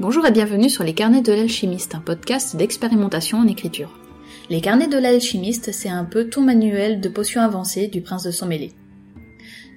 [0.00, 4.00] Bonjour et bienvenue sur Les Carnets de l'Alchimiste, un podcast d'expérimentation en écriture.
[4.48, 8.46] Les Carnets de l'Alchimiste, c'est un peu ton manuel de potions avancées du prince de
[8.46, 8.72] mêlé.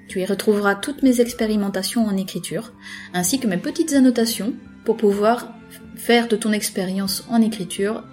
[0.07, 2.71] Tu y retrouveras toutes mes expérimentations en écriture,
[3.13, 4.53] ainsi que mes petites annotations
[4.85, 5.55] pour pouvoir
[5.97, 8.05] faire de ton expérience en écriture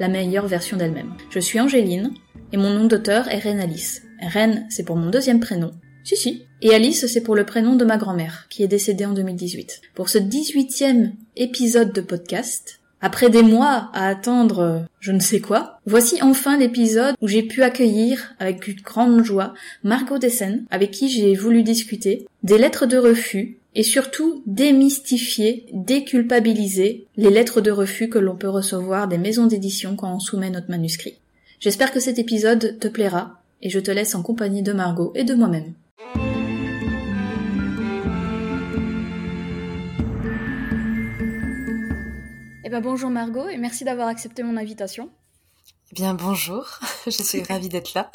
[0.00, 1.12] la meilleure version d'elle-même.
[1.28, 2.14] Je suis Angéline,
[2.50, 4.04] et mon nom d'auteur est Reine Alice.
[4.22, 5.72] Reine, c'est pour mon deuxième prénom.
[6.02, 6.47] Si, si.
[6.60, 9.80] Et Alice, c'est pour le prénom de ma grand-mère, qui est décédée en 2018.
[9.94, 15.38] Pour ce 18e épisode de podcast, après des mois à attendre euh, je ne sais
[15.38, 20.90] quoi, voici enfin l'épisode où j'ai pu accueillir avec une grande joie Margot Dessen, avec
[20.90, 27.70] qui j'ai voulu discuter des lettres de refus et surtout démystifier, déculpabiliser les lettres de
[27.70, 31.14] refus que l'on peut recevoir des maisons d'édition quand on soumet notre manuscrit.
[31.60, 35.22] J'espère que cet épisode te plaira et je te laisse en compagnie de Margot et
[35.22, 35.74] de moi-même.
[42.68, 45.08] Eh ben bonjour Margot et merci d'avoir accepté mon invitation.
[45.90, 48.12] Eh bien bonjour, je suis ravie d'être là.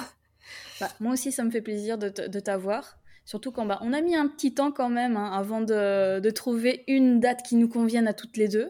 [0.79, 2.99] Bah, moi aussi ça me fait plaisir de, t'avoir.
[3.25, 6.83] Surtout quand bah, on a mis un petit temps quand même hein, avant de, trouver
[6.87, 8.69] une date qui nous convienne à toutes les deux.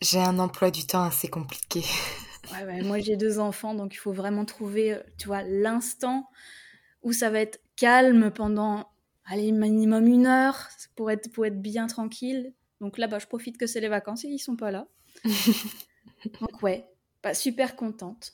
[0.00, 1.82] J'ai un emploi du temps assez compliqué.
[2.52, 6.28] Ouais, moi j'ai deux enfants donc il faut vraiment trouver, euh, tu vois, l'instant
[7.02, 8.88] où ça va être calme pendant,
[9.24, 12.52] allez, minimum une heure pour être, pour être bien tranquille.
[12.82, 14.88] Donc là, bas je profite que c'est les vacances et ils sont pas là.
[16.40, 16.84] Donc ouais,
[17.22, 18.32] pas super contente.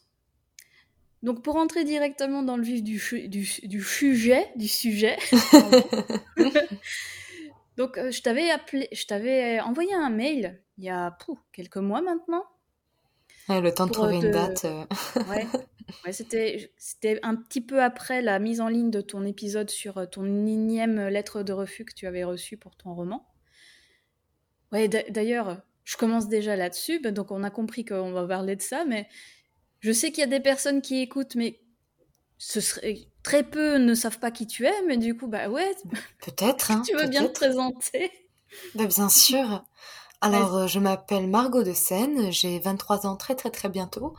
[1.23, 5.19] Donc pour entrer directement dans le vif du, du, sujet, du sujet.
[7.77, 11.15] Donc euh, je t'avais appelé, je t'avais envoyé un mail il y a
[11.53, 12.45] quelques mois maintenant.
[13.51, 14.65] le temps de trouver une date.
[14.65, 14.87] Euh.
[15.29, 15.47] ouais,
[16.07, 19.99] ouais c'était c'était un petit peu après la mise en ligne de ton épisode sur
[19.99, 23.29] euh, ton énième lettre de refus que tu avais reçue pour ton roman.
[24.73, 28.63] Ouais, d'ailleurs, je commence déjà là-dessus, bah, donc on a compris qu'on va parler de
[28.63, 29.09] ça, mais
[29.81, 31.61] je sais qu'il y a des personnes qui écoutent, mais
[32.37, 35.75] ce serait très peu ne savent pas qui tu es, mais du coup, bah ouais.
[36.25, 36.71] Peut-être.
[36.71, 38.11] Hein, tu veux bien te présenter
[38.75, 39.65] bah, Bien sûr.
[40.21, 44.15] Alors, euh, je m'appelle Margot de Seine, j'ai 23 ans très très très bientôt.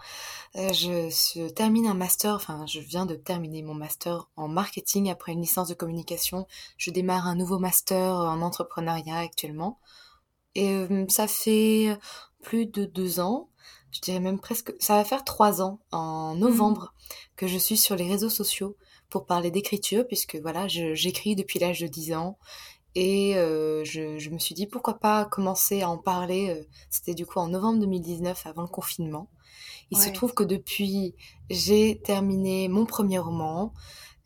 [0.55, 5.33] Euh, je, termine un master, enfin je viens de terminer mon master en marketing après
[5.33, 6.47] une licence de communication.
[6.77, 9.79] Je démarre un nouveau master en entrepreneuriat actuellement.
[10.59, 11.97] Et euh, ça fait
[12.41, 13.49] plus de deux ans,
[13.91, 16.39] je dirais même presque, ça va faire trois ans en mmh.
[16.39, 16.93] novembre
[17.37, 18.75] que je suis sur les réseaux sociaux
[19.09, 22.37] pour parler d'écriture, puisque voilà, j'écris depuis l'âge de 10 ans.
[22.95, 26.49] Et euh, je, je, me suis dit pourquoi pas commencer à en parler.
[26.49, 29.29] Euh, c'était du coup en novembre 2019, avant le confinement.
[29.91, 31.15] Il se trouve que depuis,
[31.49, 33.73] j'ai terminé mon premier roman.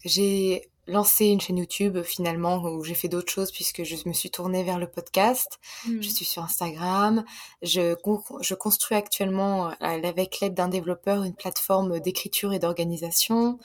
[0.04, 4.30] J'ai lancé une chaîne YouTube finalement où j'ai fait d'autres choses puisque je me suis
[4.30, 5.60] tournée vers le podcast.
[5.86, 6.04] Je hmm.
[6.04, 7.24] suis sur Instagram.
[7.62, 7.96] Je,
[8.42, 13.60] je construis actuellement euh, avec l'aide d'un développeur une plateforme d'écriture et d'organisation.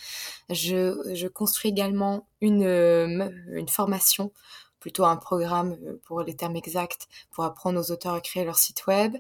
[0.49, 4.33] Je, je construis également une, euh, une formation
[4.81, 8.59] plutôt un programme euh, pour les termes exacts pour apprendre aux auteurs à créer leur
[8.59, 9.17] site web.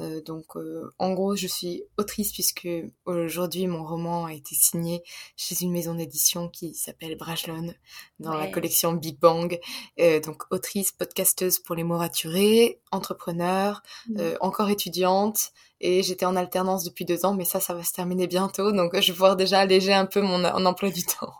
[0.00, 2.68] Euh, donc, euh, en gros, je suis autrice puisque
[3.04, 5.02] aujourd'hui mon roman a été signé
[5.36, 7.74] chez une maison d'édition qui s'appelle Brajlon
[8.18, 9.58] dans la collection Big Bang.
[9.98, 14.20] Euh, donc, autrice, podcasteuse pour les mots raturés, entrepreneur, mmh.
[14.40, 15.50] encore étudiante.
[15.82, 18.72] Et j'étais en alternance depuis deux ans, mais ça, ça va se terminer bientôt.
[18.72, 21.32] Donc, je vais pouvoir déjà alléger un peu mon, emploi du temps.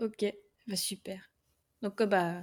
[0.00, 0.32] ok,
[0.66, 1.30] bah, super.
[1.82, 2.42] Donc, bah,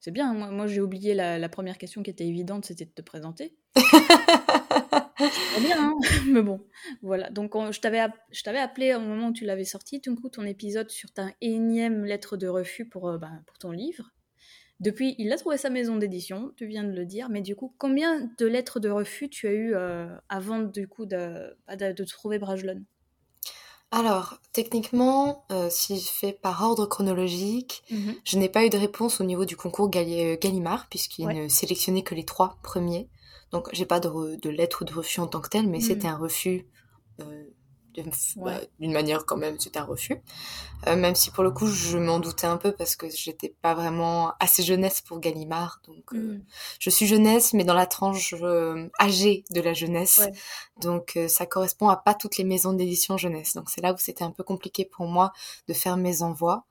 [0.00, 0.32] c'est bien.
[0.34, 3.56] Moi, moi j'ai oublié la, première question qui était évidente, c'était de te présenter.
[3.76, 6.66] c'est bien, hein mais bon,
[7.02, 7.30] voilà.
[7.30, 10.44] Donc, je t'avais je t'avais appelé au moment où tu l'avais sorti, tout coup, ton
[10.44, 14.10] épisode sur ta énième lettre de refus pour, euh, bah, pour ton livre.
[14.80, 17.74] Depuis, il a trouvé sa maison d'édition, tu viens de le dire, mais du coup,
[17.76, 21.92] combien de lettres de refus tu as eu euh, avant du coup de, bah, de,
[21.92, 22.82] de trouver Brajlon?
[23.92, 28.14] Alors, techniquement, euh, si je fais par ordre chronologique, mhm.
[28.24, 32.02] je n'ai pas eu de réponse au niveau du concours euh, Gallimard, puisqu'il ne sélectionnait
[32.02, 33.08] que les trois premiers.
[33.50, 35.84] Donc, j'ai pas de, de lettre de refus en tant que tel, mais mhm.
[35.84, 36.68] c'était un refus
[37.20, 37.44] euh,
[38.36, 40.16] bah, d'une manière quand même, c'était un refus.
[40.86, 43.74] Euh, même si pour le coup, je m'en doutais un peu parce que j'étais pas
[43.74, 45.80] vraiment assez jeunesse pour Gallimard.
[45.86, 46.44] Donc, euh, mm.
[46.78, 50.22] je suis jeunesse, mais dans la tranche euh, âgée de la jeunesse.
[50.80, 53.54] Donc, ça correspond à pas toutes les maisons d'édition jeunesse.
[53.54, 55.32] Donc, c'est là où c'était un peu compliqué pour moi
[55.68, 56.64] de faire mes envois.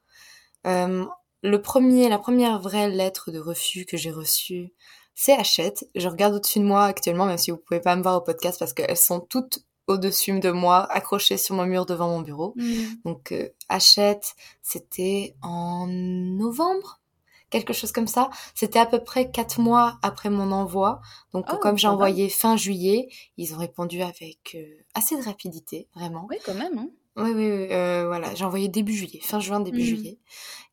[0.66, 4.74] le premier, la première vraie lettre de refus que j'ai reçue,
[5.22, 5.86] c'est Hachette.
[5.96, 8.58] Je regarde au-dessus de moi actuellement, même si vous pouvez pas me voir au podcast
[8.58, 9.60] parce qu'elles sont toutes
[9.90, 12.54] au-dessus de moi, accroché sur mon mur devant mon bureau.
[12.56, 12.84] Mm.
[13.06, 17.02] Donc, euh, Hachette, c'était en novembre
[17.50, 18.30] quelque chose comme ça.
[18.54, 21.02] C'était à peu près quatre mois après mon envoi.
[21.34, 25.88] Donc, Oh, comme j'ai envoyé fin juillet, ils ont répondu avec euh, assez de rapidité,
[25.96, 26.28] vraiment.
[26.30, 26.78] Oui, quand même.
[26.78, 26.90] Hein.
[27.18, 29.86] Oui, oui, oui, euh, voilà, j'ai envoyé début juillet, fin juin, début Mhm.
[29.86, 30.18] juillet.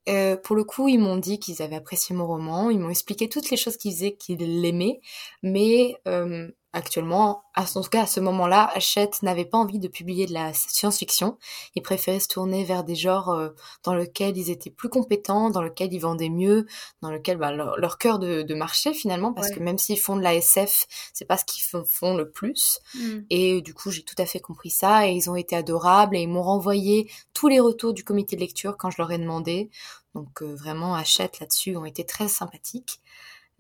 [0.08, 3.28] Euh, pour le coup, ils m'ont dit qu'ils avaient apprécié mon roman, ils m'ont expliqué
[3.28, 5.00] toutes les choses qu'ils faisaient, qu'ils l'aimaient,
[5.42, 9.88] mais euh, actuellement, à, en tout cas à ce moment-là, Hachette n'avait pas envie de
[9.88, 11.38] publier de la science-fiction.
[11.75, 13.49] Ils préféraient se tourner vers des genres euh,
[13.82, 16.67] dans lesquels ils étaient plus compétents, dans lesquels ils vendaient mieux,
[17.02, 19.56] dans lesquels bah, leur, leur cœur de, de marché finalement, parce Ouais.
[19.56, 22.78] que même s'ils font de la SF, c'est pas ce qu'ils font, font le plus.
[22.94, 23.19] Mm.
[23.31, 26.20] Et du coup, j'ai tout à fait compris ça et ils ont été adorables et
[26.20, 29.70] ils m'ont renvoyé tous les retours du comité de lecture quand je leur ai demandé.
[30.14, 33.00] Donc euh, vraiment, Hachette là-dessus ont été très sympathiques.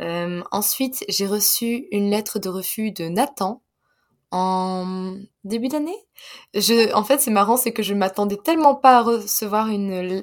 [0.02, 3.62] Euh, ensuite, j'ai reçu une lettre de refus de Nathan
[4.30, 5.96] en début d'année.
[6.54, 10.22] Je, en fait, c'est marrant, c'est que je m'attendais tellement pas à recevoir une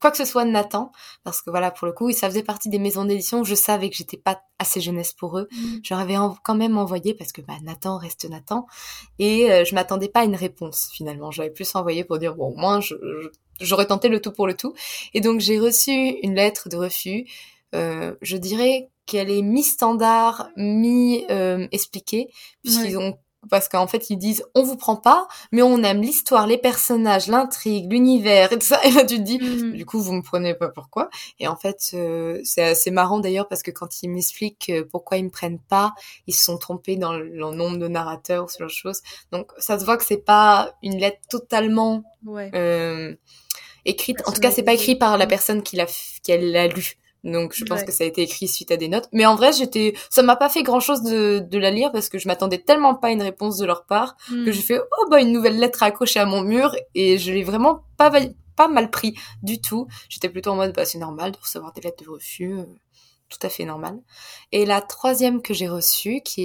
[0.00, 2.68] quoi que ce soit de Nathan, parce que voilà, pour le coup, ça faisait partie
[2.68, 5.48] des maisons d'édition je savais que j'étais pas assez jeunesse pour eux.
[5.50, 5.76] Mm.
[5.82, 8.66] Je leur avais quand même envoyé parce que bah, Nathan reste Nathan
[9.18, 11.30] et euh, je m'attendais pas à une réponse finalement.
[11.30, 13.28] J'avais plus envoyé pour dire bon, au moins je- je-
[13.64, 14.74] j'aurais tenté le tout pour le tout.
[15.14, 17.24] Et donc j'ai reçu une lettre de refus.
[17.74, 22.28] Euh, je dirais qu'elle est mi-standard, mi-expliquée,
[22.62, 23.18] puisqu'ils ont
[23.50, 27.26] parce qu'en fait ils disent on vous prend pas, mais on aime l'histoire, les personnages,
[27.28, 28.80] l'intrigue, l'univers et tout ça.
[28.86, 29.72] Et là tu te dis Mm.
[29.72, 31.10] du coup, vous me prenez pas pourquoi?
[31.38, 35.18] Et en fait, euh, c'est assez marrant d'ailleurs parce que quand ils m'expliquent euh, pourquoi
[35.18, 35.92] ils me prennent pas,
[36.26, 39.02] ils se sont trompés dans le, le nombre de narrateurs ou ce genre de choses.
[39.30, 42.50] Donc ça se voit que c'est pas une lettre totalement Ouais.
[42.54, 43.14] euh,
[43.84, 44.22] écrite.
[44.26, 46.94] En tout cas, c'est pas écrit par la personne qui l'a qui l'a lu.
[47.24, 47.86] Donc je pense Ouais.
[47.86, 49.08] que ça a été écrit suite à des notes.
[49.12, 52.08] Mais en vrai, j'étais, ça m'a pas fait grand chose de, de la lire parce
[52.08, 54.44] que je m'attendais tellement pas à une réponse de leur part Mm.
[54.44, 57.32] que j'ai fait oh bah une nouvelle lettre à accrocher à mon mur et je
[57.32, 58.12] l'ai vraiment pas
[58.56, 59.88] pas mal pris du tout.
[60.08, 62.64] J'étais plutôt en mode bah c'est normal de recevoir des lettres de refus, euh,
[63.30, 63.98] tout à fait normal.
[64.52, 66.42] Et la troisième que j'ai reçue, qui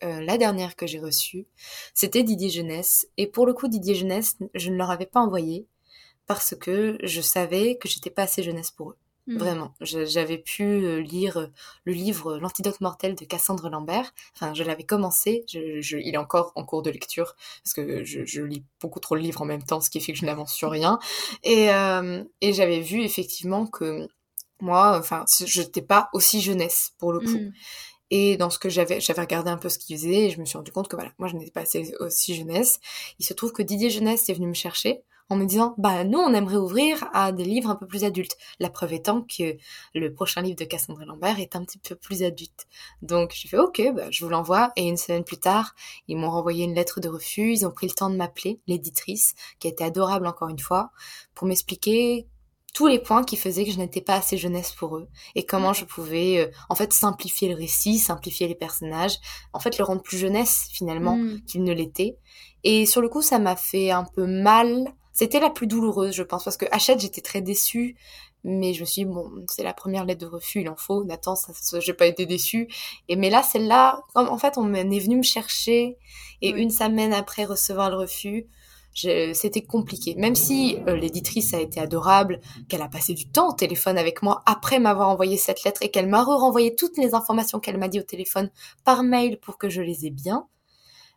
[0.00, 1.46] est euh, la dernière que j'ai reçue,
[1.92, 3.06] c'était Didier Jeunesse.
[3.18, 5.66] Et pour le coup Didier Jeunesse, je ne leur avais pas envoyé
[6.26, 8.96] parce que je savais que j'étais pas assez jeunesse pour eux.
[9.30, 9.38] Mm.
[9.38, 11.46] Vraiment, j'avais pu euh, lire euh,
[11.84, 14.12] le livre L'antidote mortel de Cassandre Lambert.
[14.34, 15.44] Enfin, je l'avais commencé.
[15.48, 19.00] Je, je- il est encore en cours de lecture parce que je, je lis beaucoup
[19.00, 20.98] trop de livres en même temps, ce qui fait que je n'avance sur rien.
[21.44, 24.08] Et, euh, et j'avais vu effectivement que
[24.60, 27.38] moi, enfin, je n'étais pas aussi jeunesse pour le coup.
[27.38, 27.52] Mm.
[28.10, 30.44] Et dans ce que j'avais, j'avais regardé un peu ce qu'il faisait et je me
[30.44, 32.80] suis rendu compte que voilà, moi je n'étais pas assez aussi jeunesse.
[33.20, 36.18] Il se trouve que Didier Jeunesse est venu me chercher en me disant, bah nous
[36.18, 38.36] on aimerait ouvrir à des livres un peu plus adultes.
[38.58, 39.56] La preuve étant que
[39.94, 42.66] le prochain livre de Cassandre Lambert est un petit peu plus adulte.
[43.00, 44.72] Donc j'ai fait ok, bah, je vous l'envoie.
[44.76, 45.74] Et une semaine plus tard,
[46.08, 47.52] ils m'ont renvoyé une lettre de refus.
[47.52, 50.90] Ils ont pris le temps de m'appeler, l'éditrice, qui a été adorable encore une fois,
[51.34, 52.26] pour m'expliquer
[52.72, 55.72] tous les points qui faisaient que je n'étais pas assez jeunesse pour eux et comment
[55.72, 59.18] je pouvais euh, en fait simplifier le récit, simplifier les personnages,
[59.52, 61.40] en fait le rendre plus jeunesse finalement Mm.
[61.46, 62.16] qu'il ne l'était.
[62.64, 64.92] Et sur le coup, ça m'a fait un peu mal.
[65.20, 67.94] C'était la plus douloureuse, je pense, parce que Hachette, j'étais très déçue.
[68.42, 71.04] Mais je me suis dit, bon, c'est la première lettre de refus, il en faut.
[71.04, 72.68] Nathan, ça, ça- j'ai pas été déçue.
[73.10, 75.98] Et mais là, celle-là, en fait, on est venu me chercher.
[76.40, 76.62] Et Oui.
[76.62, 78.46] une semaine après recevoir le refus,
[78.94, 80.14] c'était compliqué.
[80.14, 82.40] Même si euh, l'éditrice a été adorable,
[82.70, 85.90] qu'elle a passé du temps au téléphone avec moi après m'avoir envoyé cette lettre et
[85.90, 88.50] qu'elle m'a renvoyé toutes les informations qu'elle m'a dit au téléphone
[88.86, 90.46] par mail pour que je les ai bien,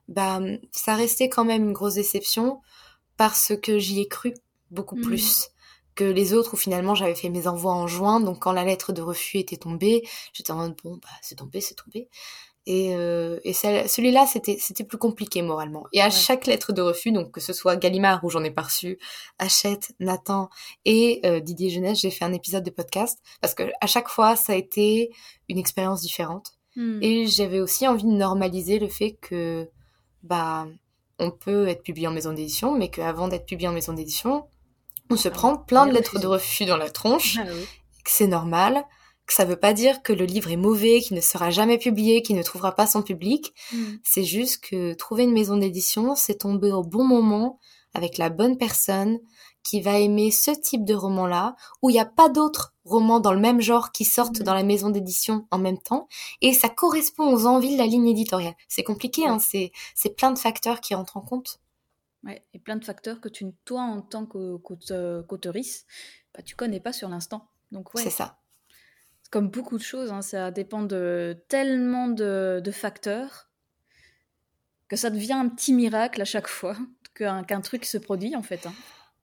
[0.10, 0.42] bah
[0.74, 2.60] ça restait quand même une grosse déception
[3.18, 4.34] parce que j'y ai cru
[4.72, 5.04] beaucoup Mhm.
[5.04, 5.50] plus
[5.96, 8.94] que les autres où finalement j'avais fait mes envois en juin donc quand la lettre
[8.94, 10.02] de refus était tombée
[10.34, 12.10] j'étais en mode bon bah c'est tombé c'est tombé
[12.66, 16.12] et, euh, et celui-là c'était c'était plus compliqué moralement et à Ouais.
[16.12, 18.98] chaque lettre de refus donc que ce soit Gallimard où j'en ai pas reçu
[19.38, 20.50] Hachette Nathan
[20.86, 24.36] et euh, Didier Jeunesse j'ai fait un épisode de podcast parce que à chaque fois
[24.36, 25.12] ça a été
[25.50, 27.04] une expérience différente Mm.
[27.04, 29.70] et j'avais aussi envie de normaliser le fait que,
[30.24, 30.66] bah,
[31.20, 34.48] on peut être publié en maison d'édition, mais qu'avant d'être publié en maison d'édition,
[35.10, 37.66] on se Ah, prend plein de lettres de refus dans la tronche, Ah oui.
[38.04, 38.84] que c'est normal,
[39.26, 42.22] que ça veut pas dire que le livre est mauvais, qu'il ne sera jamais publié,
[42.22, 43.54] qu'il ne trouvera pas son public.
[43.72, 43.84] Mm.
[44.04, 47.60] C'est juste que trouver une maison d'édition, c'est tomber au bon moment,
[47.94, 49.20] avec la bonne personne,
[49.64, 53.34] qui va aimer ce type de roman-là, où il n'y a pas d'autres romans dans
[53.34, 54.46] le même genre qui sortent Mhm.
[54.46, 56.08] dans la maison d'édition en même temps,
[56.42, 58.56] et ça correspond aux envies de la ligne éditoriale.
[58.68, 61.60] C'est compliqué, hein, c'est, c'est plein de facteurs qui entrent en compte.
[62.26, 64.94] Ouais, et plein de facteurs que tu, toi, en tant qu'au- qu'aute-
[65.28, 65.86] qu'auteurice,
[66.34, 67.48] bah, tu connais pas sur l'instant.
[67.72, 68.38] Donc, ouais, C'est ça.
[69.32, 73.50] comme beaucoup de choses, hein, ça dépend de tellement de, de facteurs
[74.88, 76.76] que ça devient un petit miracle à chaque fois
[77.16, 78.66] qu'un qu'un truc se produit, en fait.
[78.68, 78.74] hein.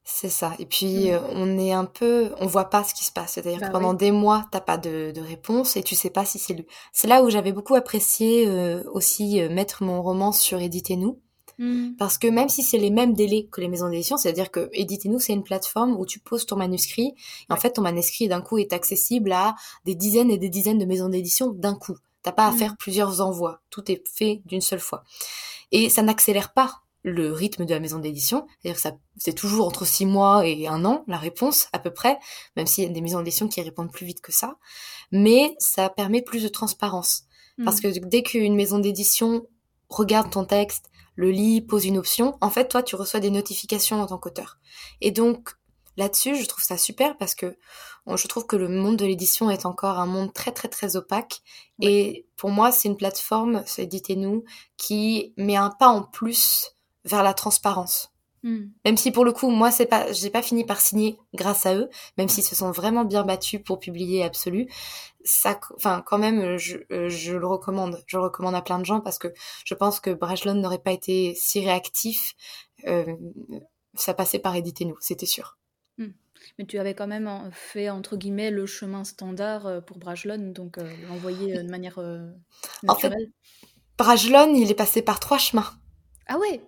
[0.04, 0.54] C'est ça.
[0.59, 3.33] Et puis, euh, on est un peu, on voit pas ce qui se passe.
[3.35, 3.97] C'est-à-dire Bah que pendant oui.
[3.99, 6.66] des mois, t'as pas de, de réponse et tu sais pas si c'est lu.
[6.92, 11.21] C'est là où j'avais beaucoup apprécié euh, aussi euh, mettre mon roman sur Éditez-nous.
[11.59, 11.90] Hmm.
[11.99, 15.21] Parce que même si c'est les mêmes délais que les maisons d'édition, c'est-à-dire que Éditez-nous,
[15.21, 17.14] c'est une plateforme où tu poses ton manuscrit.
[17.49, 19.54] Et en fait, ton manuscrit, d'un coup, est accessible à
[19.85, 21.97] des dizaines et des dizaines de maisons d'édition d'un coup.
[22.23, 22.57] T'as pas à Mm.
[22.59, 23.61] faire plusieurs envois.
[23.71, 25.04] Tout est fait d'une seule fois.
[25.73, 28.47] Et ça n'accélère pas le rythme de la maison d'édition.
[28.61, 31.92] C'est-à-dire que ça, c'est toujours entre six mois et un an, la réponse, à peu
[31.92, 32.19] près.
[32.57, 34.57] Même s'il y a des maisons d'édition qui répondent plus vite que ça.
[35.11, 37.25] Mais ça permet plus de transparence.
[37.64, 37.92] Parce Hmm.
[37.92, 39.47] que dès qu'une maison d'édition
[39.88, 44.00] regarde ton texte, le lit, pose une option, en fait, toi, tu reçois des notifications
[44.00, 44.59] en tant qu'auteur.
[45.00, 45.50] Et donc,
[45.97, 47.57] là-dessus, je trouve ça super parce que
[48.07, 51.42] je trouve que le monde de l'édition est encore un monde très, très, très opaque.
[51.80, 54.45] Et pour moi, c'est une plateforme, c'est Éditez-nous,
[54.76, 58.12] qui met un pas en plus vers la transparence.
[58.42, 58.69] Hmm.
[58.87, 61.75] Même si pour le coup, moi, c'est pas, j'ai pas fini par signer grâce à
[61.75, 64.66] eux, même s'ils se sont vraiment bien battus pour publier Absolu.
[65.25, 68.02] Ça, enfin, quand même, je, euh, je le recommande.
[68.07, 69.28] Je le recommande à plein de gens parce que
[69.66, 72.35] je pense que Brajlon n'aurait pas été si réactif.
[72.87, 73.14] Euh,
[73.95, 75.59] ça passait par Éditez-nous, c'était sûr.
[76.59, 80.78] Mais tu avais quand même fait, entre guillemets, le chemin standard euh, pour Brajlon, donc
[80.78, 82.30] euh, l'envoyer de manière euh,
[82.88, 83.12] En fait-.
[83.99, 85.71] Brajlon, il est passé par trois chemins.
[86.26, 86.62] Ah ouais?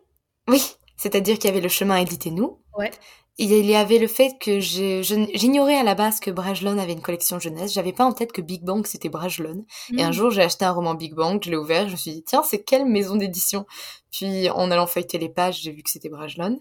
[0.49, 0.63] Oui,
[0.97, 2.59] c'est-à-dire qu'il y avait le chemin Éditez-nous.
[2.77, 2.91] Ouais.
[3.39, 7.39] Il y avait le fait que j'ignorais à la base que Brajlon avait une collection
[7.39, 7.73] jeunesse.
[7.73, 9.65] J'avais pas en tête que Big Bang c'était Brajlon.
[9.97, 10.13] Et un Hmm.
[10.13, 12.43] jour, j'ai acheté un roman Big Bang, je l'ai ouvert, je me suis dit, tiens,
[12.43, 13.65] c'est quelle maison d'édition?
[14.11, 16.61] Puis, en allant feuilleter les pages, j'ai vu que c'était Brajlon.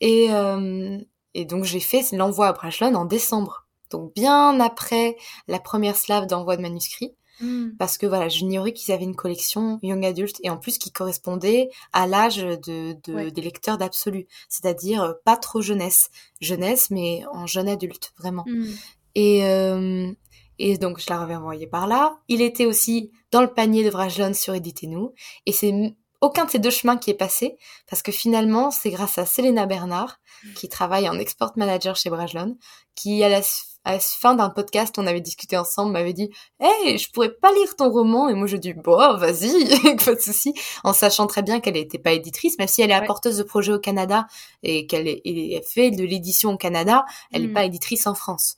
[0.00, 0.98] Et, euh,
[1.34, 3.66] et donc, j'ai fait l'envoi à Brajlon en décembre.
[3.90, 7.14] Donc, bien après la première slave d'envoi de manuscrits.
[7.40, 7.70] Hmm.
[7.78, 11.70] Parce que voilà, j'ignorais qu'ils avaient une collection Young Adult et en plus qui correspondait
[11.92, 13.30] à l'âge de, de- Ouais.
[13.30, 14.26] des lecteurs d'Absolu.
[14.48, 16.10] C'est-à-dire euh, pas trop jeunesse.
[16.40, 18.44] Jeunesse, mais en jeune adulte, vraiment.
[18.46, 18.66] Hmm.
[19.14, 20.10] Et, euh,
[20.58, 22.18] et donc, je l'avais envoyé par là.
[22.28, 25.12] Il était aussi dans le panier de Vrajlon sur Éditez-nous.
[25.46, 25.72] Et c'est
[26.20, 27.56] aucun de ces deux chemins qui est passé,
[27.88, 30.18] parce que finalement, c'est grâce à Selena Bernard,
[30.56, 32.56] qui travaille en export manager chez Brajlon,
[32.96, 33.40] qui, à la,
[33.84, 36.30] à la fin d'un podcast, on avait discuté ensemble, m'avait dit
[36.60, 39.50] «Hey, je pourrais pas lire ton roman» Et moi, je dis «Bon, vas-y,
[40.04, 40.52] pas de souci»,
[40.84, 43.02] en sachant très bien qu'elle n'était pas éditrice, même si elle est Ouais.
[43.02, 44.26] apporteuse de projets au Canada
[44.62, 47.54] et qu'elle est- et elle fait de l'édition au Canada, elle n'est Mm.
[47.54, 48.56] pas éditrice en France.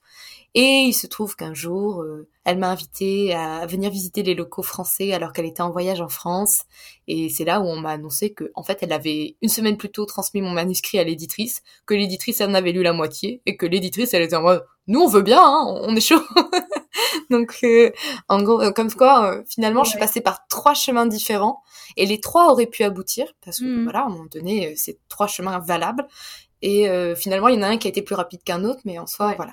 [0.55, 4.65] Et il se trouve qu'un jour, euh, elle m'a invité à venir visiter les locaux
[4.65, 6.63] français alors qu'elle était en voyage en France.
[7.07, 9.91] Et c'est là où on m'a annoncé que, en fait, elle avait une semaine plus
[9.91, 13.65] tôt transmis mon manuscrit à l'éditrice, que l'éditrice en avait lu la moitié, et que
[13.67, 16.21] l'éditrice, elle était en mode, nous, on veut bien, hein, on est chaud.
[17.31, 17.91] Donc, euh,
[18.29, 21.63] en gros, euh, comme quoi, euh, finalement, je suis passée par trois chemins différents,
[21.97, 23.85] et les trois auraient pu aboutir, parce que, Mhm.
[23.85, 26.07] voilà, à un moment donné, euh, c'est trois chemins valables.
[26.63, 28.81] Et euh, finalement, il y en a un qui a été plus rapide qu'un autre,
[28.85, 29.37] mais en soi, Ouais.
[29.37, 29.53] voilà.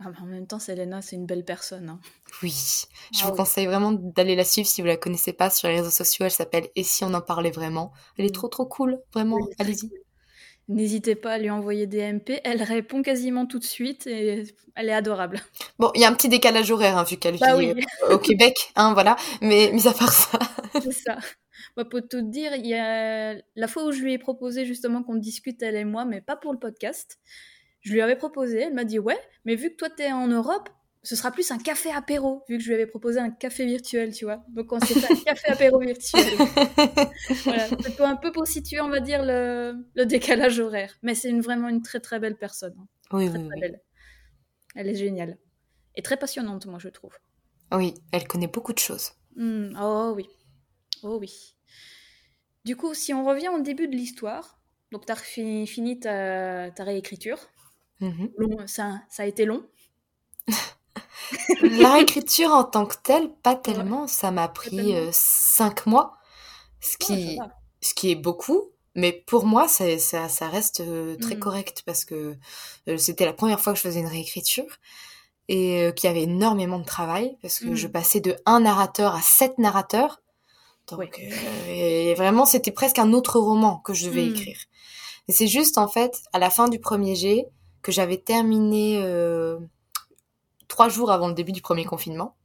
[0.00, 1.88] Ah, en même temps, Selena, c'est une belle personne.
[1.88, 2.00] hein.
[2.42, 2.52] Oui,
[3.12, 3.36] je Ah vous oui.
[3.36, 6.24] conseille vraiment d'aller la suivre si vous la connaissez pas sur les réseaux sociaux.
[6.24, 7.92] Elle s'appelle Et si on en parlait vraiment?
[8.18, 9.38] Elle est trop trop cool, vraiment.
[9.40, 9.90] Oui, Allez-y.
[10.68, 12.40] N'hésitez pas à lui envoyer des MP.
[12.44, 15.40] Elle répond quasiment tout de suite et elle est adorable.
[15.78, 17.74] Bon, il y a un petit décalage horaire hein, vu qu'elle Bah vit oui,
[18.04, 19.16] euh, au Québec, hein, voilà.
[19.42, 20.38] Mais mis à part ça,
[20.78, 21.18] c'est ça.
[21.76, 24.64] Bah, pour tout te dire, il y a la fois où je lui ai proposé
[24.66, 27.18] justement qu'on discute, elle et moi, mais pas pour le podcast.
[27.84, 30.68] Je lui avais proposé, elle m'a dit ouais, mais vu que toi t'es en Europe,
[31.02, 34.12] ce sera plus un café apéro, vu que je lui avais proposé un café virtuel,
[34.14, 34.42] tu vois.
[34.48, 36.24] Donc on s'est fait un café apéro virtuel.
[37.44, 40.94] voilà, c'est un peu pour situer, on va dire, le, le décalage horaire.
[41.02, 42.74] Mais c'est une, vraiment une très très belle personne.
[42.78, 42.86] hein.
[43.12, 43.60] oui, Très oui, très oui.
[43.60, 43.80] belle.
[44.76, 45.38] Elle est géniale.
[45.94, 47.12] Et très passionnante, moi, je trouve.
[47.72, 49.12] Oui, elle connaît beaucoup de choses.
[49.36, 50.26] Hmm, oh oui.
[51.02, 51.54] Oh oui.
[52.64, 54.58] Du coup, si on revient au début de l'histoire,
[54.90, 57.38] donc tu as fini, fini ta, ta réécriture.
[58.00, 58.30] Mhm.
[58.38, 59.64] Long, ça, ça a été long.
[61.60, 64.06] La réécriture en tant que telle, pas tellement.
[64.06, 66.16] Ça m'a pris euh, cinq mois,
[66.80, 67.38] ce qui,
[67.80, 68.70] ce qui est beaucoup.
[68.94, 71.40] Mais pour moi, ça, ça, ça reste euh, très Mhm.
[71.40, 72.36] correct parce que
[72.88, 74.78] euh, c'était la première fois que je faisais une réécriture
[75.48, 79.20] et qu'il y avait énormément de travail parce que je passais de un narrateur à
[79.22, 80.22] sept narrateurs.
[80.88, 81.10] Donc Ouais.
[81.68, 84.30] et vraiment, c'était presque un autre roman que je devais Mhm.
[84.30, 84.58] écrire.
[85.28, 87.46] Et c'est juste en fait à la fin du premier jet
[87.84, 89.60] que j'avais terminé euh,
[90.68, 92.36] trois jours avant le début du premier confinement.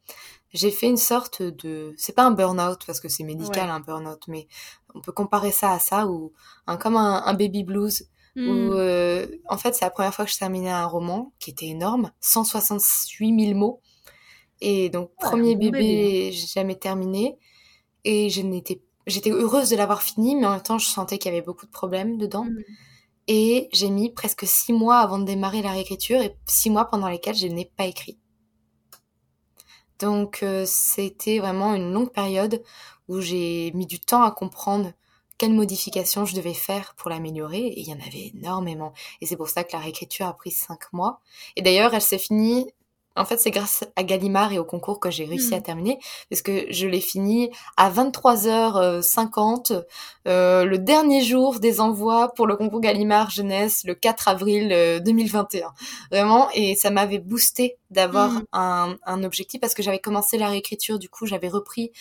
[0.54, 3.72] J'ai fait une sorte de, c'est pas un burn-out parce que c'est médical Ouais.
[3.72, 4.48] un burn-out, mais
[4.96, 6.34] on peut comparer ça à ça ou
[6.68, 8.10] un comme un, un baby blues
[8.46, 11.52] où Hmm, euh, en fait c'est la première fois que je terminais un roman qui
[11.52, 13.82] était énorme, 168 000 mots
[14.62, 17.38] et donc Ouais, premier bébé, bébé, j'ai jamais terminé
[18.06, 21.32] et je n'étais j'étais heureuse de l'avoir fini mais en même temps je sentais qu'il
[21.32, 22.64] y avait beaucoup de problèmes dedans hmm.
[23.32, 27.08] Et j'ai mis presque six mois avant de démarrer la réécriture et six mois pendant
[27.08, 28.18] lesquels je n'ai pas écrit.
[30.00, 32.64] Donc euh, c'était vraiment une longue période
[33.08, 34.92] où j'ai mis du temps à comprendre
[35.38, 39.38] quelles modifications je devais faire pour l'améliorer et il y en avait énormément et c'est
[39.38, 41.22] pour ça que la réécriture a pris cinq mois
[41.56, 42.70] et d'ailleurs elle s'est finie
[43.20, 45.64] en fait, c'est grâce à Gallimard et au concours que j'ai réussi à hmm.
[45.64, 46.00] terminer,
[46.30, 49.84] parce que je l'ai fini à 23h50,
[50.28, 55.68] euh, le dernier jour des envois pour le concours Gallimard jeunesse, le 4 avril 2021.
[55.68, 55.70] Euh,
[56.12, 58.46] Vraiment, et ça m'avait boosté d'avoir hmm.
[58.54, 61.92] un, un objectif, parce que j'avais commencé la réécriture, du coup, j'avais repris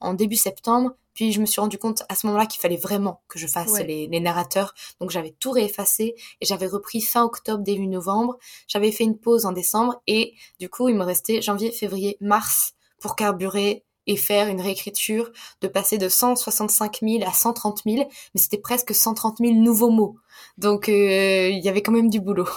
[0.00, 0.90] en début septembre.
[1.14, 3.78] Puis je me suis rendu compte à ce moment-là qu'il fallait vraiment que je fasse
[3.80, 4.74] les, narrateurs.
[5.00, 8.36] Donc j'avais tout réeffacé et j'avais repris fin octobre, début novembre.
[8.66, 12.74] J'avais fait une pause en décembre et du coup il me restait janvier, février, mars
[13.00, 18.40] pour carburer et faire une réécriture, de passer de 165 000 à 130 000, mais
[18.40, 20.18] c'était presque 130 000 nouveaux mots.
[20.58, 22.48] Donc euh, il y avait quand même du boulot.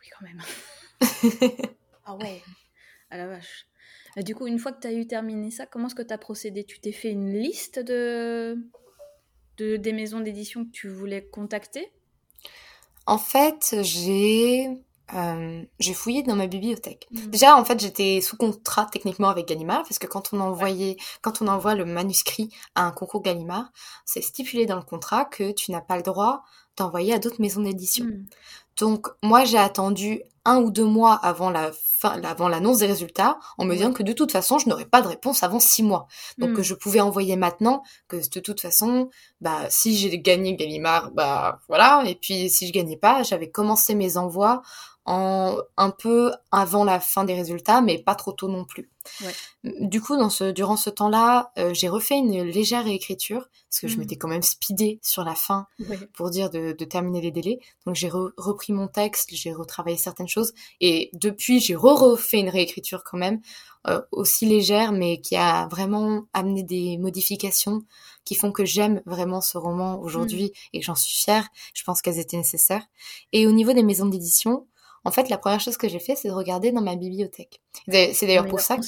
[0.00, 0.42] Oui, quand même.
[2.04, 2.42] ah ouais,
[3.10, 3.65] à la vache
[4.22, 6.18] du coup, une fois que tu as eu terminé ça, comment est-ce que tu as
[6.18, 6.64] procédé?
[6.64, 8.58] Tu t'es fait une liste de,
[9.58, 11.92] de des maisons d'édition que tu voulais contacter?
[13.06, 14.68] En fait, j'ai
[15.14, 17.06] euh, j'ai fouillé dans ma bibliothèque.
[17.10, 17.26] Mmh.
[17.26, 21.42] Déjà, en fait, j'étais sous contrat techniquement avec Gallimard parce que quand on envoyait, quand
[21.42, 23.70] on envoie le manuscrit à un concours Gallimard,
[24.04, 26.42] c'est stipulé dans le contrat que tu n'as pas le droit
[26.76, 28.04] d'envoyer à d'autres maisons d'édition.
[28.04, 28.26] Mmh.
[28.78, 33.38] Donc, moi, j'ai attendu un ou deux mois avant la fin, avant l'annonce des résultats,
[33.58, 36.06] en me disant que de toute façon, je n'aurais pas de réponse avant six mois.
[36.38, 36.64] Donc, que hmm.
[36.64, 42.04] je pouvais envoyer maintenant, que de toute façon, bah, si j'ai gagné Gallimard, bah, voilà.
[42.06, 44.62] Et puis, si je gagnais pas, j'avais commencé mes envois
[45.06, 48.90] en un peu avant la fin des résultats, mais pas trop tôt non plus.
[49.62, 53.88] Du coup, dans ce, durant ce temps-là, euh, j'ai refait une légère réécriture parce que
[53.88, 54.00] je mmh.
[54.00, 55.66] m'étais quand même speedée sur la fin
[56.14, 57.60] pour dire de, de, terminer les délais.
[57.86, 63.04] Donc j'ai repris mon texte, j'ai retravaillé certaines choses et depuis j'ai re-refait une réécriture
[63.04, 63.40] quand même
[63.88, 67.82] euh, aussi légère, mais qui a vraiment amené des modifications
[68.24, 70.68] qui font que j'aime vraiment ce roman aujourd'hui mmh.
[70.72, 71.48] et que j'en suis fière.
[71.74, 72.84] Je pense qu'elles étaient nécessaires.
[73.32, 74.66] Et au niveau des maisons d'édition,
[75.06, 77.62] en fait, la première chose que j'ai fait, c'est de regarder dans ma bibliothèque.
[77.88, 78.76] C'est d'ailleurs pour ça.
[78.76, 78.82] Que...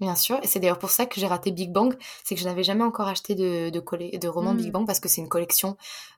[0.00, 1.94] Bien sûr, et c'est d'ailleurs pour ça que j'ai raté Big Bang,
[2.24, 4.72] c'est que je n'avais jamais encore acheté de, de, de roman Big hmm.
[4.72, 5.76] Bang parce que c'est une collection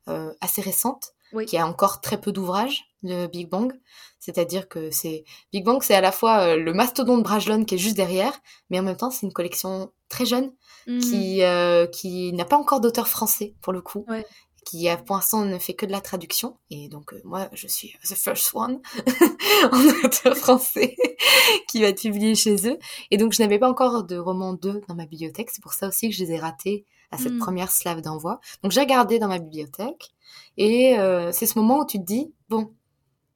[0.08, 1.14] euh, assez récente
[1.46, 3.72] qui a encore très peu d'ouvrages de Big Bang.
[4.18, 7.78] C'est-à-dire que c'est Big Bang, c'est à la fois euh, le mastodonte Brajlon qui est
[7.78, 8.32] juste derrière,
[8.70, 10.52] mais en même temps c'est une collection très jeune
[10.86, 11.42] qui hmm.
[11.42, 14.04] euh, qui n'a pas encore d'auteur français pour le coup.
[14.08, 14.26] Ouais
[14.68, 16.58] qui pour l'instant ne fait que de la traduction.
[16.70, 18.80] Et donc euh, moi, je suis the first one
[19.72, 20.94] en auteur français
[21.68, 22.78] qui va être publié chez eux.
[23.10, 25.50] Et donc je n'avais pas encore de roman 2 dans ma bibliothèque.
[25.50, 27.38] C'est pour ça aussi que je les ai ratés à cette hmm.
[27.38, 28.40] première slave d'envoi.
[28.62, 30.10] Donc j'ai regardé dans ma bibliothèque.
[30.58, 32.74] Et euh, c'est ce moment où tu te dis, bon,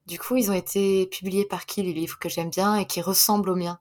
[0.06, 3.00] du coup, ils ont été publiés par qui les livres que j'aime bien et qui
[3.00, 3.78] ressemblent aux miens?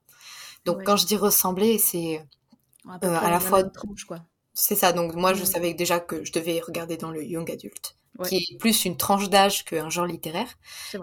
[0.64, 2.26] Donc quand je dis ressembler, c'est
[2.88, 3.64] euh, à la fois...
[3.64, 4.20] Tranche, quoi
[4.62, 4.94] c'est ça.
[4.94, 5.46] Donc moi, je mm.
[5.46, 7.96] savais déjà que je devais regarder dans le young adult,
[8.28, 10.58] qui est plus une tranche d'âge qu'un genre littéraire.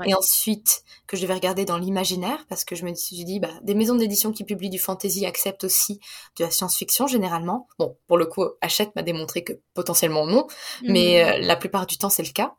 [0.07, 3.51] Et ensuite que je devais regarder dans l'imaginaire, parce que je me suis dit, bah,
[3.63, 6.01] des maisons d'édition qui publient du fantasy acceptent aussi
[6.39, 7.69] de la science-fiction généralement.
[7.79, 10.47] Bon, pour le coup, Hachette m'a démontré que potentiellement non,
[10.83, 10.93] mm.
[10.93, 12.55] mais euh, la plupart du temps c'est le cas.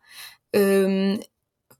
[0.55, 1.17] Euh,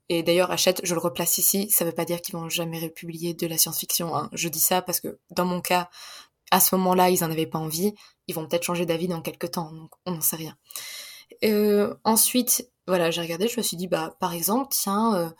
[0.08, 3.34] et d'ailleurs, Hachette, je le replace ici, ça veut pas dire qu'ils vont jamais republier
[3.34, 4.16] de la science-fiction.
[4.16, 4.28] Hein.
[4.32, 5.88] Je dis ça parce que dans mon cas,
[6.50, 7.94] à ce moment-là, ils en avaient pas envie.
[8.30, 10.56] Ils vont peut-être changer d'avis dans quelques temps, donc on n'en sait rien.
[11.44, 15.30] Euh, ensuite, voilà, j'ai regardé, je me suis dit, bah, par exemple, tiens, euh,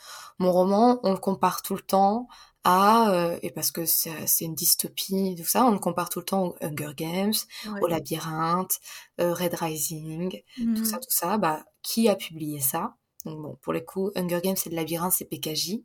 [0.40, 2.26] mon roman, on le compare tout le temps
[2.64, 6.24] à, euh, et parce que c'est une dystopie, tout ça, on le compare tout le
[6.24, 7.32] temps aux Hunger Games,
[7.80, 8.80] au Labyrinthe,
[9.18, 10.42] Red Rising,
[10.74, 12.96] tout ça, tout ça, bah, qui a publié ça?
[13.24, 15.78] Donc bon, pour les coups, Hunger Games, c'est le Labyrinthe, c'est PKJ.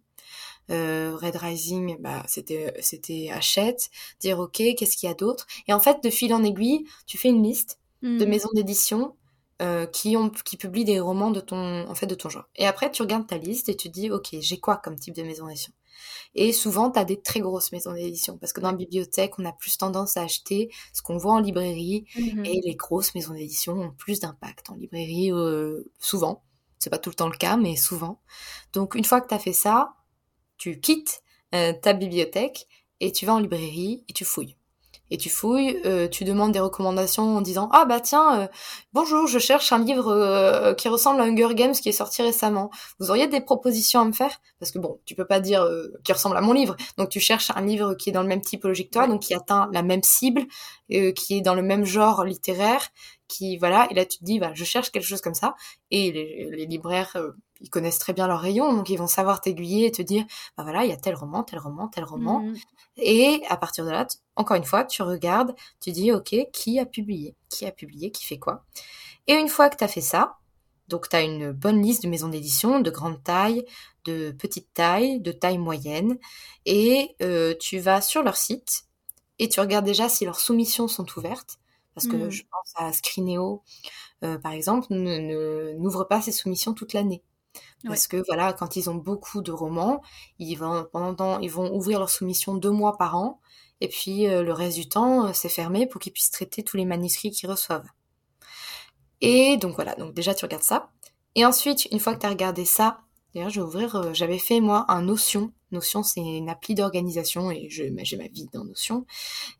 [0.71, 5.45] Euh, Red Rising, bah, c'était c'était Hachette, dire ok, qu'est-ce qu'il y a d'autre?
[5.67, 8.29] Et en fait, de fil en aiguille, tu fais une liste de hmm.
[8.29, 9.15] maisons d'édition
[9.61, 12.49] euh, qui ont qui publient des romans de ton en fait de ton genre.
[12.55, 15.23] Et après, tu regardes ta liste et tu dis ok, j'ai quoi comme type de
[15.23, 15.73] maison d'édition?
[16.33, 19.45] Et souvent, tu as des très grosses maisons d'édition parce que dans la bibliothèque, on
[19.45, 22.45] a plus tendance à acheter ce qu'on voit en librairie mhm.
[22.45, 26.43] et les grosses maisons d'édition ont plus d'impact en librairie euh, souvent.
[26.79, 28.19] C'est pas tout le temps le cas, mais souvent.
[28.73, 29.93] Donc, une fois que tu as fait ça,
[30.57, 31.21] tu quittes
[31.53, 32.67] euh, ta bibliothèque
[32.99, 34.55] et tu vas en librairie et tu fouilles.
[35.11, 38.47] et tu fouilles, euh, tu demandes des recommandations en disant ah bah tiens euh,
[38.93, 42.71] bonjour je cherche un livre qui ressemble à Hunger Games qui est sorti récemment.
[42.99, 44.41] Vous auriez des propositions à me faire?
[44.59, 45.67] Parce que bon tu peux pas dire
[46.03, 48.41] qui ressemble à mon livre, donc tu cherches un livre qui est dans le même
[48.41, 50.45] typologie que toi, donc qui atteint la même cible,
[50.89, 52.89] qui est dans le même genre littéraire,
[53.27, 55.55] qui voilà et là tu te dis bah je cherche quelque chose comme ça
[55.91, 57.15] et les, les libraires
[57.61, 60.25] ils connaissent très bien leur rayon, donc ils vont savoir t'aiguiller et te dire,
[60.57, 62.41] bah voilà, il y a tel roman, tel roman, tel roman.
[62.41, 62.55] Mmh.
[62.97, 66.85] Et à partir de là, encore une fois, tu regardes, tu dis, ok, qui a
[66.85, 67.35] publié?
[67.49, 68.11] Qui a publié?
[68.11, 68.65] Qui fait quoi?
[69.27, 70.37] Et une fois que tu as fait ça,
[70.87, 73.65] donc tu as une bonne liste de maisons d'édition, de grande taille,
[74.03, 76.19] de petite taille, de taille moyenne,
[76.65, 78.83] et euh, tu vas sur leur site
[79.39, 81.59] et tu regardes déjà si leurs soumissions sont ouvertes,
[81.93, 82.29] parce que mmh.
[82.29, 83.63] je pense à Screeneo,
[84.23, 87.23] euh, par exemple, n'ouvre pas ses soumissions toute l'année.
[87.87, 90.01] Parce que voilà, quand ils ont beaucoup de romans,
[90.39, 93.39] ils vont pendant ils vont ouvrir leur soumission deux mois par an,
[93.81, 96.77] et puis euh, le reste du temps euh, c'est fermé pour qu'ils puissent traiter tous
[96.77, 97.87] les manuscrits qu'ils reçoivent.
[99.21, 100.89] Et donc voilà, donc déjà tu regardes ça.
[101.35, 103.01] Et ensuite, une fois que tu as regardé ça,
[103.33, 105.51] d'ailleurs je vais ouvrir, euh, j'avais fait moi un Notion.
[105.71, 109.05] Notion c'est une appli d'organisation et j'ai ma vie dans Notion.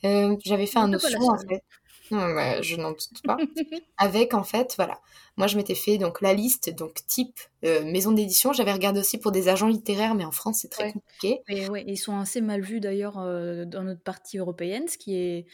[0.04, 1.64] j'avais fait un Notion en fait
[2.12, 3.38] je n'en doute pas.
[3.98, 5.00] Avec en fait, voilà,
[5.38, 8.54] moi je m'étais fait donc la liste donc type euh, maison d'édition.
[8.54, 11.42] J'avais regardé aussi pour des agents littéraires, mais en France c'est très compliqué.
[11.48, 15.16] Et ouais, ils sont assez mal vus d'ailleurs euh, dans notre partie européenne, ce qui
[15.16, 15.46] est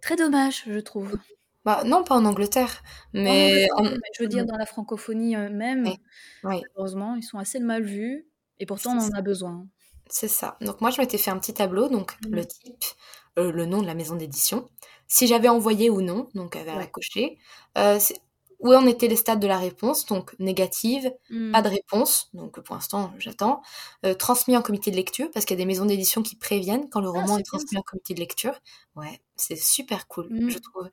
[0.00, 1.16] très dommage, je trouve.
[1.64, 3.66] Bah non, pas en Angleterre, mais,
[4.16, 5.88] je veux dire dans la francophonie euh, même.
[6.76, 8.26] Heureusement, ils sont assez mal vus
[8.60, 9.66] et pourtant on en a besoin.
[10.08, 10.56] C'est ça.
[10.60, 12.34] Donc moi je m'étais fait un petit tableau, donc mmh.
[12.34, 12.84] le type,
[13.36, 14.68] le nom de la maison d'édition
[15.08, 17.38] si j'avais envoyé ou non, donc avait à cocher.
[17.78, 17.98] Euh,
[18.60, 21.52] où en étaient les stades de la réponse, donc négative, hmm.
[21.52, 23.62] pas de réponse, donc pour l'instant j'attends,
[24.04, 26.88] euh, transmis en comité de lecture, parce qu'il y a des maisons d'édition qui préviennent
[26.88, 28.54] quand le ah, roman est, transmis en comité de lecture.
[28.94, 30.50] Ouais, c'est super cool, hmm.
[30.50, 30.88] je trouve.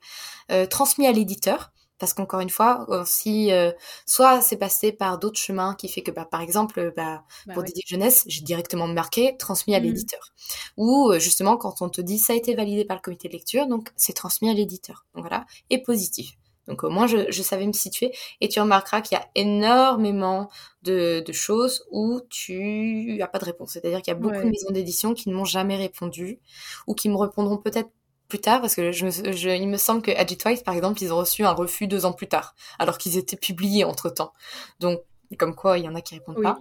[0.50, 3.70] Euh, transmis à l'éditeur, parce qu'encore une fois, si euh,
[4.06, 7.62] soit c'est passé par d'autres chemins qui fait que, bah, par exemple, bah, bah pour
[7.62, 9.84] des Jeunesse, j'ai directement marqué transmis à mmh.
[9.84, 10.32] l'éditeur.
[10.76, 13.32] Ou euh, justement, quand on te dit ça a été validé par le comité de
[13.32, 15.06] lecture, donc c'est transmis à l'éditeur.
[15.14, 16.32] Donc voilà, et positif.
[16.66, 18.12] Donc au moins, je, je, savais me situer.
[18.40, 20.48] Et tu remarqueras qu'il y a énormément
[20.82, 23.72] de, de, choses où tu as pas de réponse.
[23.72, 26.40] C'est-à-dire qu'il y a beaucoup de maisons d'édition qui ne m'ont jamais répondu
[26.86, 27.90] ou qui me répondront peut-être
[28.34, 31.12] plus tard parce que je, je, il me semble que Agit Twice, par exemple, ils
[31.12, 34.32] ont reçu un refus deux ans plus tard, alors qu'ils étaient publiés entre temps.
[34.80, 35.02] Donc,
[35.38, 36.58] comme quoi, il y en a qui répondent pas.